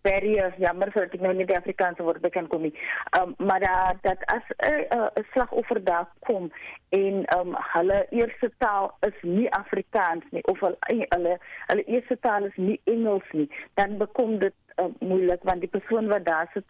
barrier 0.07 0.55
jammer 0.63 0.91
vir 0.95 1.09
ek 1.09 1.17
nou 1.21 1.33
nie 1.37 1.49
die 1.49 1.59
Afrikaanse 1.59 2.07
woord 2.07 2.23
bekend 2.25 2.51
kom 2.53 2.67
nie. 2.67 2.75
Um, 3.19 3.35
maar 3.39 3.61
dat 3.65 4.03
dat 4.07 4.27
as 4.37 4.47
'n 4.59 5.25
slagoffer 5.33 5.83
daar 5.85 6.09
kom 6.29 6.51
en 6.89 7.25
um, 7.39 7.57
hulle 7.75 8.07
eerste 8.11 8.51
taal 8.59 8.93
is 9.09 9.19
nie 9.23 9.49
Afrikaans 9.63 10.25
nie 10.31 10.45
of 10.53 10.61
hulle 10.61 11.07
hulle 11.15 11.39
hulle 11.67 11.85
eerste 11.85 12.19
taal 12.21 12.45
is 12.45 12.57
nie 12.57 12.81
Engels 12.85 13.29
nie, 13.33 13.51
dan 13.75 13.99
bekom 13.99 14.39
dit 14.39 14.55
um, 14.83 14.95
moeilik 15.01 15.43
want 15.43 15.61
die 15.65 15.73
persoon 15.73 16.09
wat 16.13 16.25
daar 16.25 16.51
sit 16.55 16.65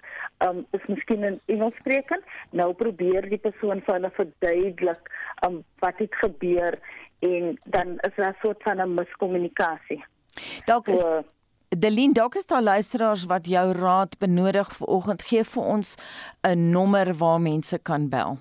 um, 0.47 0.65
is 0.71 0.87
miskien 0.87 1.25
'n 1.25 1.41
Engels 1.47 1.77
spreker. 1.77 2.21
Nou 2.51 2.73
probeer 2.75 3.29
die 3.29 3.43
persoon 3.49 3.83
vir 3.87 3.95
hulle 3.95 4.11
verduidelik 4.11 5.11
um, 5.47 5.65
wat 5.79 5.99
het 5.99 6.15
gebeur 6.15 6.79
en 7.19 7.59
dan 7.65 7.99
is 8.09 8.15
daar 8.17 8.35
'n 8.35 8.43
soort 8.43 8.63
van 8.63 8.81
'n 8.81 8.95
miskommunikasie. 8.95 10.05
Dalk 10.65 10.89
is 10.89 11.01
so, 11.01 11.25
Delien, 11.69 12.13
dalk 12.13 12.35
is 12.35 12.47
daar 12.47 12.63
luisteraars 12.63 13.25
wat 13.25 13.47
jou 13.47 13.73
raad 13.73 14.19
benodig 14.19 14.77
vanoggend. 14.77 15.23
Gee 15.23 15.45
vir 15.45 15.63
ons 15.63 15.97
'n 16.43 16.71
nommer 16.71 17.17
waar 17.17 17.41
mense 17.41 17.79
kan 17.79 18.09
bel. 18.09 18.39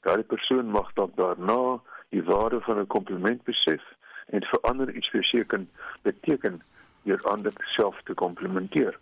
Daardie 0.00 0.30
persoon 0.34 0.66
mag 0.66 0.92
dan 0.92 1.12
daarna 1.14 1.80
die 2.08 2.24
waarde 2.24 2.60
van 2.60 2.78
'n 2.78 2.86
kompliment 2.86 3.42
besef 3.44 3.82
en 4.26 4.44
vir 4.44 4.60
ander 4.60 4.90
iets 4.94 5.10
beteken 5.10 5.70
beteken 6.02 6.62
deur 7.04 7.22
ander 7.30 7.52
self 7.76 8.00
te 8.04 8.14
komplimenteer. 8.14 8.98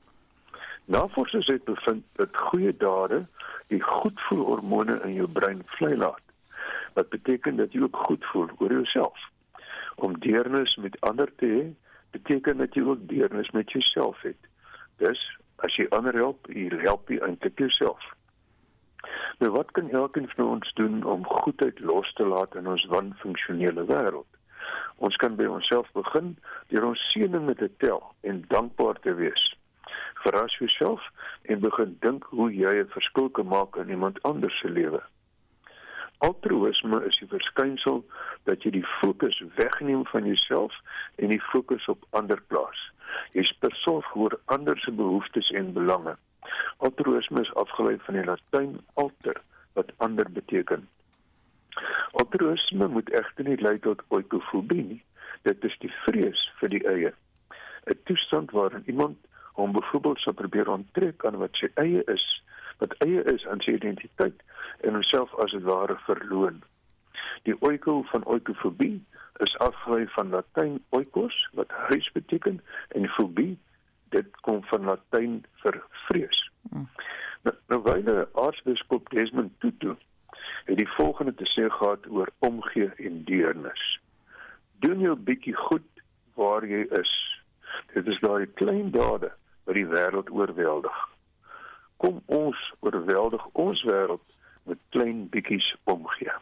Navorsers 0.85 1.47
het 1.47 1.65
bevind 1.65 2.05
dat 2.21 2.37
goeie 2.37 2.77
dade 2.77 3.25
die 3.67 3.83
goedvoelhormone 3.83 5.01
in 5.07 5.15
jou 5.15 5.29
brein 5.29 5.63
vrylaat. 5.77 6.23
Wat 6.95 7.09
beteken 7.09 7.57
dat 7.57 7.73
jy 7.73 7.83
ook 7.83 7.97
goed 7.97 8.25
voel 8.33 8.49
oor 8.59 8.73
jouself. 8.73 9.29
Om 9.95 10.19
deernis 10.19 10.77
met 10.77 11.01
ander 11.01 11.31
te 11.37 11.47
hê, 11.47 11.63
beteken 12.11 12.59
dat 12.59 12.75
jy 12.75 12.83
ook 12.83 13.07
deernis 13.09 13.51
met 13.51 13.71
jouself 13.73 14.21
het. 14.23 14.51
Dus 14.97 15.23
as 15.57 15.77
jy 15.77 15.87
ander 15.91 16.15
help, 16.15 16.51
jy 16.51 16.69
help 16.83 17.09
jy 17.09 17.23
eintlik 17.23 17.59
jouself. 17.59 18.11
Nou 19.39 19.51
wat 19.55 19.71
kan 19.71 19.91
elkeen 19.91 20.29
van 20.35 20.47
ons 20.47 20.73
doen 20.79 21.03
om 21.05 21.27
goedheid 21.27 21.81
los 21.81 22.13
te 22.13 22.27
laat 22.27 22.55
in 22.59 22.69
ons 22.69 22.85
wanfunksionele 22.91 23.85
wêreld? 23.89 24.42
Ons 24.97 25.17
kan 25.17 25.37
by 25.37 25.49
onsself 25.51 25.89
begin 25.99 26.37
deur 26.69 26.87
ons 26.93 27.07
seëninge 27.13 27.55
te 27.55 27.71
tel 27.85 28.03
en 28.21 28.45
dankbaar 28.49 29.01
te 29.07 29.15
wees. 29.15 29.49
Verras 30.23 30.55
jouself 30.59 31.09
en 31.51 31.61
begin 31.61 31.97
dink 32.01 32.25
hoe 32.31 32.51
jy 32.55 32.75
'n 32.83 32.95
verskil 32.95 33.29
kan 33.31 33.47
maak 33.47 33.77
in 33.77 33.89
iemand 33.89 34.23
anders 34.23 34.59
se 34.61 34.69
lewe. 34.69 35.03
Altruïsme 36.23 37.01
is 37.07 37.17
die 37.19 37.27
verskynsel 37.27 38.05
dat 38.47 38.63
jy 38.63 38.71
die 38.71 38.87
fokus 39.01 39.43
wegneem 39.57 40.05
van 40.07 40.25
jouself 40.25 40.75
en 41.17 41.35
die 41.35 41.43
fokus 41.51 41.89
op 41.91 42.05
ander 42.11 42.43
plaas. 42.53 42.79
Jy 43.35 43.43
sorg 43.83 44.07
vir 44.15 44.39
ander 44.45 44.79
se 44.79 44.93
behoeftes 44.93 45.51
en 45.51 45.73
belange. 45.73 46.15
Altruïsme 46.79 47.43
is 47.43 47.55
afgelei 47.55 47.99
van 48.07 48.15
die 48.15 48.25
Latyn 48.25 48.79
alter 48.95 49.43
wat 49.75 49.91
ander 49.99 50.31
beteken. 50.31 50.87
Altruïsme 52.21 52.89
moet 52.89 53.11
egter 53.11 53.45
nie 53.49 53.61
lei 53.61 53.79
tot 53.79 54.03
oikofobie 54.09 54.85
nie. 54.85 55.03
Dit 55.49 55.65
is 55.65 55.77
die 55.85 55.93
vrees 56.05 56.41
vir 56.61 56.73
die 56.75 56.83
eie. 56.89 57.13
'n 57.91 57.99
Toestand 58.09 58.51
waarin 58.51 58.85
iemand 58.87 59.17
hom 59.59 59.73
byvoorbeeld 59.73 60.19
sou 60.19 60.35
probeer 60.35 60.69
onttrek 60.69 61.25
aan 61.25 61.41
wat 61.41 61.57
sy 61.61 61.69
eie 61.75 62.05
is, 62.15 62.27
wat 62.79 62.95
eie 63.07 63.25
is 63.35 63.47
aan 63.47 63.61
sy 63.65 63.75
identiteit 63.79 64.45
en 64.81 64.95
homself 64.99 65.35
as 65.45 65.53
'n 65.53 65.65
ware 65.71 65.99
verloon. 66.07 66.63
Die 67.43 67.57
oiko 67.61 68.03
van 68.13 68.25
oikofobie 68.25 69.05
is 69.47 69.59
afgelei 69.59 70.07
van 70.09 70.31
Latyn 70.31 70.79
oikos 70.91 71.49
wat 71.53 71.71
huis 71.89 72.13
beteken 72.13 72.61
en 72.89 73.09
fobie 73.09 73.59
dit 74.09 74.41
kom 74.41 74.63
van 74.65 74.85
Latyn 74.85 75.45
vir 75.63 75.83
vrees. 76.07 76.51
Hmm. 76.71 76.89
Nou, 77.43 77.57
nou 77.69 77.83
wyne 77.83 78.29
aartsbiskop 78.33 79.11
Desmond 79.11 79.61
Tutu 79.61 79.97
het 80.65 80.77
die 80.77 80.89
volgende 80.97 81.35
te 81.35 81.49
sê 81.51 81.69
gehad 81.71 82.07
oor 82.09 82.29
omgee 82.39 82.91
en 82.97 83.25
deernis. 83.25 84.01
Doen 84.85 85.01
jou 85.01 85.17
bietjie 85.17 85.57
goed 85.57 85.87
waar 86.35 86.67
jy 86.67 86.87
is. 86.99 87.15
Dit 87.95 88.07
is 88.07 88.21
daai 88.21 88.47
klein 88.47 88.91
dade 88.91 89.33
wat 89.65 89.75
die 89.75 89.87
wêreld 89.87 90.31
oorweldig. 90.31 91.09
kom 92.03 92.23
ons 92.27 92.59
oorweldig 92.83 93.43
ons 93.65 93.83
wêreld 93.87 94.25
met 94.67 94.79
klein 94.95 95.29
bietjies 95.31 95.69
omgee. 95.91 96.35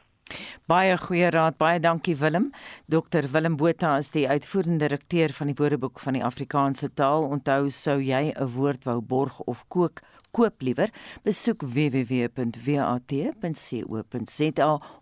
Baie 0.67 0.97
goeie 0.99 1.31
raad, 1.31 1.57
baie 1.57 1.81
dankie 1.81 2.17
Willem. 2.17 2.53
Dr 2.87 3.31
Willem 3.33 3.57
Botha 3.57 3.97
is 3.99 4.11
die 4.11 4.29
uitvoerende 4.29 4.79
direkteur 4.87 5.33
van 5.33 5.47
die 5.47 5.57
Woordeboek 5.59 6.01
van 6.01 6.13
die 6.19 6.25
Afrikaanse 6.25 6.89
taal. 6.95 7.23
Onthou 7.29 7.71
sou 7.71 8.01
jy 8.01 8.33
'n 8.37 8.49
woord 8.55 8.85
wou 8.85 9.01
borg 9.01 9.41
of 9.41 9.65
kook, 9.69 10.01
koop 10.31 10.63
liewer, 10.63 10.91
besoek 11.25 11.63
www.wat.co.za 11.63 12.41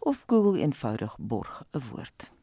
of 0.00 0.24
Google 0.26 0.60
eenvoudig 0.60 1.16
borg 1.18 1.62
'n 1.72 1.82
woord. 1.90 2.37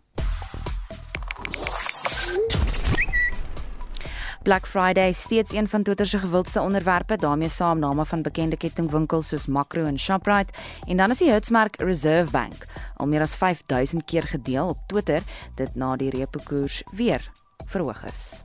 Black 4.45 4.67
Friday 4.67 5.11
steeds 5.11 5.53
een 5.53 5.67
van 5.67 5.83
Twitter 5.83 6.05
se 6.05 6.19
gewildste 6.19 6.61
onderwerpe, 6.61 7.15
daarmee 7.17 7.49
saam 7.49 7.79
name 7.79 8.05
van 8.05 8.21
bekende 8.21 8.57
kettingwinkels 8.57 9.27
soos 9.27 9.45
Makro 9.45 9.83
en 9.83 9.99
Shoprite. 9.99 10.53
En 10.87 10.97
dan 10.97 11.09
is 11.09 11.17
die 11.17 11.31
hitsmerk 11.31 11.81
Reserve 11.81 12.31
Bank 12.31 12.53
al 12.95 13.07
meer 13.07 13.21
as 13.21 13.35
5000 13.35 14.05
keer 14.05 14.23
gedeel 14.23 14.67
op 14.67 14.77
Twitter. 14.87 15.21
Dit 15.55 15.75
na 15.75 15.95
die 15.95 16.09
repo 16.09 16.39
koers 16.43 16.83
weer 16.91 17.31
verhoog 17.65 18.05
is. 18.05 18.44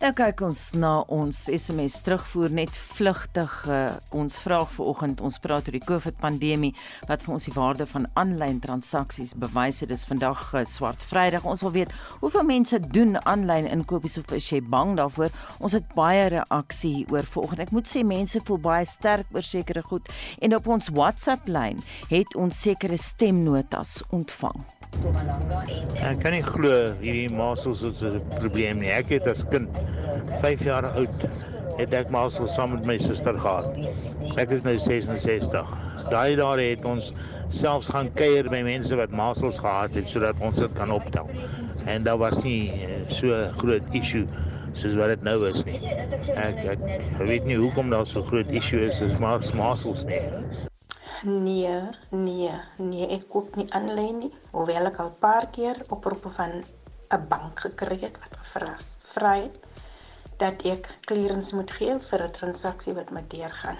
Nou 0.00 0.14
kyk 0.16 0.40
ons 0.46 0.60
na 0.80 0.90
ons 1.12 1.40
SMS 1.52 1.98
terugvoer 2.00 2.54
net 2.56 2.70
vlugtig 2.72 3.56
uh, 3.68 3.98
ons 4.16 4.38
vraag 4.40 4.70
vanoggend 4.72 5.20
ons 5.20 5.36
praat 5.44 5.68
oor 5.68 5.76
die 5.76 5.82
COVID 5.84 6.16
pandemie 6.22 6.70
wat 7.10 7.26
vir 7.26 7.34
ons 7.34 7.48
die 7.50 7.52
waarde 7.52 7.84
van 7.90 8.06
aanlyn 8.22 8.62
transaksies 8.64 9.34
bewys 9.42 9.82
het. 9.84 9.92
Dis 9.92 10.06
vandag 10.08 10.40
uh, 10.54 10.64
swart 10.64 11.04
vrydag. 11.04 11.44
Ons 11.44 11.66
wil 11.68 11.76
weet 11.76 11.92
hoeveel 12.24 12.48
mense 12.48 12.80
doen 12.96 13.20
aanlyn 13.28 13.68
inkopies 13.68 14.16
of 14.16 14.32
is 14.32 14.48
jy 14.48 14.62
bang 14.72 14.96
daarvoor? 14.96 15.36
Ons 15.60 15.76
het 15.76 15.92
baie 15.92 16.30
reaksie 16.32 17.04
oor 17.12 17.28
vanoggend. 17.36 17.66
Ek 17.68 17.76
moet 17.76 17.92
sê 17.92 18.00
mense 18.00 18.40
voel 18.48 18.64
baie 18.72 18.88
sterk 18.88 19.28
oor 19.36 19.44
sekere 19.44 19.84
goed. 19.84 20.08
En 20.40 20.56
op 20.56 20.74
ons 20.80 20.94
WhatsApp 20.96 21.44
lyn 21.44 21.84
het 22.08 22.40
ons 22.40 22.64
sekere 22.64 22.96
stemnotas 22.96 23.98
ontvang 24.08 24.64
Ek 25.00 26.18
kan 26.20 26.34
nie 26.34 26.42
glo 26.44 26.72
hierdie 27.00 27.30
masels 27.32 27.80
is 27.88 28.02
'n 28.04 28.20
probleem 28.36 28.80
nie. 28.82 28.90
Ek 28.92 29.08
het 29.14 29.26
as 29.32 29.44
kind 29.52 29.68
5 30.42 30.64
jaar 30.66 30.88
oud 30.90 31.24
het 31.78 31.94
ek 31.94 32.10
masels 32.12 32.54
saam 32.54 32.74
met 32.74 32.84
my 32.84 32.96
suster 32.98 33.32
gehad. 33.32 33.68
Ek 34.36 34.52
is 34.56 34.62
nou 34.66 34.76
66. 34.78 35.72
Daai 36.12 36.36
daar 36.36 36.60
het 36.60 36.84
ons 36.84 37.12
selfs 37.48 37.88
gaan 37.88 38.12
kuier 38.14 38.50
by 38.52 38.62
mense 38.66 38.96
wat 38.96 39.10
masels 39.10 39.58
gehad 39.58 39.96
het 39.96 40.08
sodat 40.08 40.36
ons 40.40 40.58
dit 40.58 40.72
kan 40.76 40.92
optel. 40.92 41.28
En 41.86 42.02
daar 42.02 42.18
was 42.18 42.42
nie 42.44 42.70
eh, 42.70 43.00
so 43.08 43.44
groot 43.56 43.94
issue 43.96 44.26
soos 44.72 44.96
wat 45.00 45.14
dit 45.14 45.22
nou 45.22 45.38
is 45.48 45.64
nie. 45.64 45.80
Ek 46.36 46.64
ek 46.76 46.88
weet 47.24 47.48
nie 47.48 47.56
hoekom 47.56 47.90
daar 47.90 48.06
so 48.06 48.22
groot 48.22 48.50
issue 48.50 48.84
is 48.84 49.00
as 49.00 49.52
masels 49.54 50.04
nie. 50.04 50.68
Nee, 51.22 51.80
nee, 52.10 52.52
nee, 52.76 53.06
ek 53.12 53.26
koop 53.28 53.56
nie 53.60 53.66
aanlyn 53.76 54.22
nie. 54.22 54.30
Hoewel 54.54 54.88
ek 54.88 55.00
al 55.02 55.10
paar 55.20 55.50
keer 55.52 55.82
oproepe 55.92 56.30
van 56.32 56.62
'n 57.12 57.26
bank 57.28 57.60
gekry 57.60 57.98
het 58.00 58.16
wat 58.22 58.36
gevra 58.40 58.76
vra 59.12 59.34
het 59.34 59.58
dat 60.40 60.62
ek 60.64 60.88
clearance 61.04 61.54
moet 61.56 61.70
gee 61.70 61.98
vir 61.98 62.22
'n 62.24 62.32
transaksie 62.32 62.94
wat 62.94 63.10
met 63.10 63.30
deurgaan. 63.30 63.76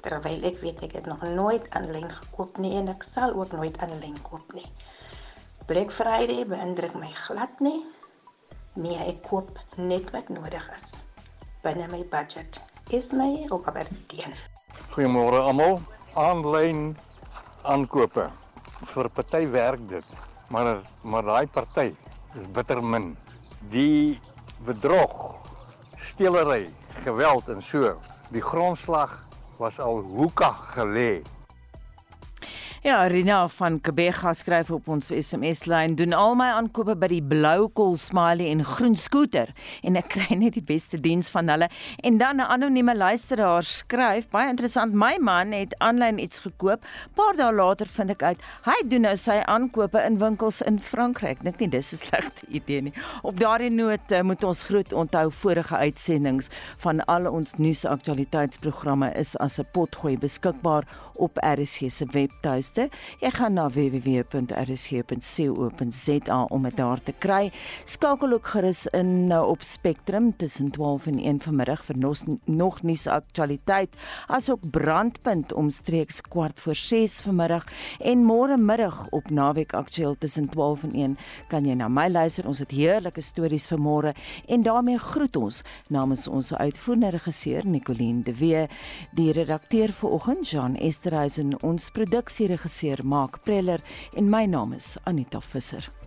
Terwyl 0.00 0.44
ek 0.44 0.60
weet 0.60 0.82
ek 0.82 0.92
het 0.92 1.06
nog 1.06 1.22
nooit 1.22 1.70
aanlyn 1.70 2.10
gekoop 2.10 2.56
nie 2.58 2.76
en 2.76 2.88
ek 2.88 3.02
sal 3.02 3.34
ook 3.34 3.52
nooit 3.52 3.78
aanlyn 3.78 4.22
koop 4.22 4.52
nie. 4.52 4.72
Black 5.66 5.92
Friday 5.92 6.46
beïndruk 6.46 6.94
my 6.94 7.12
glad 7.12 7.60
nie. 7.60 7.84
Nee, 8.74 8.96
ek 8.96 9.22
koop 9.28 9.58
net 9.76 10.10
wat 10.10 10.28
nodig 10.28 10.70
is 10.76 11.04
binne 11.62 11.88
my 11.88 12.04
budget. 12.04 12.60
Is 12.88 13.12
my 13.12 13.46
op 13.48 13.66
Aberdeen. 13.66 14.32
Goeiemôre 14.90 15.40
almal 15.40 15.80
aanlyn 16.14 16.96
aankope. 17.62 18.28
Vir 18.92 19.08
party 19.10 19.46
werk 19.50 19.88
dit, 19.88 20.16
maar 20.48 20.78
maar 21.02 21.22
daai 21.22 21.46
party 21.46 21.90
is 22.34 22.46
bitter 22.52 22.82
min. 22.84 23.16
Die 23.72 24.20
bedrog, 24.64 25.44
stelery, 25.98 26.68
geweld 27.02 27.48
en 27.48 27.62
so. 27.62 27.96
Die 28.30 28.42
grondslag 28.42 29.26
was 29.58 29.78
al 29.80 30.02
hoeka 30.04 30.52
gelê 30.74 31.22
Ja, 32.88 33.02
Rina 33.06 33.42
van 33.52 33.74
Kebega 33.84 34.30
skryf 34.32 34.70
op 34.72 34.86
ons 34.88 35.10
SMS-lyn: 35.12 35.92
"Doen 35.94 36.14
al 36.16 36.34
my 36.40 36.46
aankope 36.56 36.94
by 36.96 37.08
die 37.10 37.20
Blou 37.20 37.66
Kol 37.68 37.98
Smiley 38.00 38.48
en 38.48 38.62
Groen 38.64 38.96
Skooter 38.96 39.50
en 39.84 39.98
ek 40.00 40.08
kry 40.14 40.36
net 40.40 40.54
die 40.56 40.64
beste 40.64 40.96
diens 40.96 41.28
van 41.28 41.50
hulle." 41.52 41.68
En 42.00 42.16
dan 42.16 42.40
'n 42.40 42.48
anonieme 42.48 42.96
luisteraar 42.96 43.62
skryf: 43.62 44.30
"Baie 44.30 44.48
interessant, 44.48 44.94
my 44.94 45.18
man 45.20 45.52
het 45.52 45.74
aanlyn 45.78 46.18
iets 46.18 46.38
gekoop. 46.38 46.80
Paar 47.14 47.36
dae 47.36 47.52
later 47.52 47.86
vind 47.86 48.10
ek 48.10 48.22
uit 48.22 48.38
hy 48.62 48.88
doen 48.88 49.00
nou 49.00 49.16
sy 49.16 49.42
aankope 49.44 50.00
in 50.06 50.18
winkels 50.18 50.62
in 50.62 50.80
Frankryk. 50.80 51.42
Dink 51.42 51.58
nie 51.60 51.68
dis 51.68 51.92
'n 51.92 51.96
slegte 51.96 52.46
idee 52.58 52.80
nie." 52.82 52.92
Op 53.22 53.38
daardie 53.38 53.70
noot 53.70 54.12
uh, 54.12 54.22
moet 54.22 54.44
ons 54.44 54.62
groet 54.62 54.92
onthou 54.92 55.30
vorige 55.30 55.76
uitsendings 55.76 56.48
van 56.78 57.04
al 57.04 57.26
ons 57.26 57.52
nuusaktualiteitsprogramme 57.58 59.12
is 59.14 59.36
as 59.36 59.58
'n 59.58 59.66
potgooi 59.72 60.18
beskikbaar 60.18 60.84
op 61.18 61.36
RSG 61.36 61.90
se 61.90 62.06
webtuiste 62.10 62.77
tuiste. 62.78 62.96
Jy 63.20 63.30
gaan 63.34 63.54
na 63.58 63.68
www.rsg.co.za 63.68 64.38
om 66.50 66.62
dit 66.62 66.76
daar 66.76 67.02
te 67.02 67.12
kry. 67.18 67.50
Skakel 67.84 68.32
ook 68.32 68.46
gerus 68.54 68.86
in 68.94 69.26
nou 69.28 69.50
op 69.50 69.62
Spectrum 69.62 70.36
tussen 70.36 70.70
12 70.70 71.06
en 71.06 71.18
1 71.18 71.40
vanmiddag 71.40 71.84
vir 71.84 71.98
nos, 71.98 72.24
nog 72.44 72.82
nuus 72.82 73.06
aktualiteit, 73.06 73.96
asook 74.28 74.70
brandpunt 74.70 75.52
omstreeks 75.52 76.20
kwart 76.20 76.60
voor 76.60 76.74
6 76.74 77.20
vanmiddag 77.26 77.64
en 77.98 78.24
môre 78.24 78.56
middag 78.58 79.08
op 79.10 79.30
naweek 79.30 79.74
aktueel 79.74 80.14
tussen 80.18 80.48
12 80.48 80.82
en 80.82 80.94
1 80.94 81.16
kan 81.48 81.64
jy 81.66 81.74
na 81.74 81.88
my 81.88 82.08
luister. 82.08 82.46
Ons 82.46 82.58
het 82.62 82.70
heerlike 82.70 83.20
stories 83.22 83.68
vir 83.68 83.78
môre 83.78 84.14
en 84.46 84.62
daarmee 84.62 84.98
groet 84.98 85.36
ons 85.36 85.62
namens 85.88 86.28
ons 86.28 86.54
uitvoerende 86.54 87.10
regisseur 87.10 87.66
Nicoline 87.66 88.22
de 88.22 88.34
Wee, 88.38 88.66
die 89.12 89.32
redakteur 89.32 89.92
vanoggend 89.92 90.50
Jean 90.50 90.76
Esterhuizen, 90.76 91.62
ons 91.62 91.90
produksie 91.90 92.46
regisseur 92.58 93.04
Mark 93.04 93.44
Preller 93.44 93.82
en 94.16 94.30
my 94.30 94.46
naam 94.46 94.74
is 94.74 94.96
Anita 95.06 95.40
Visser. 95.52 95.97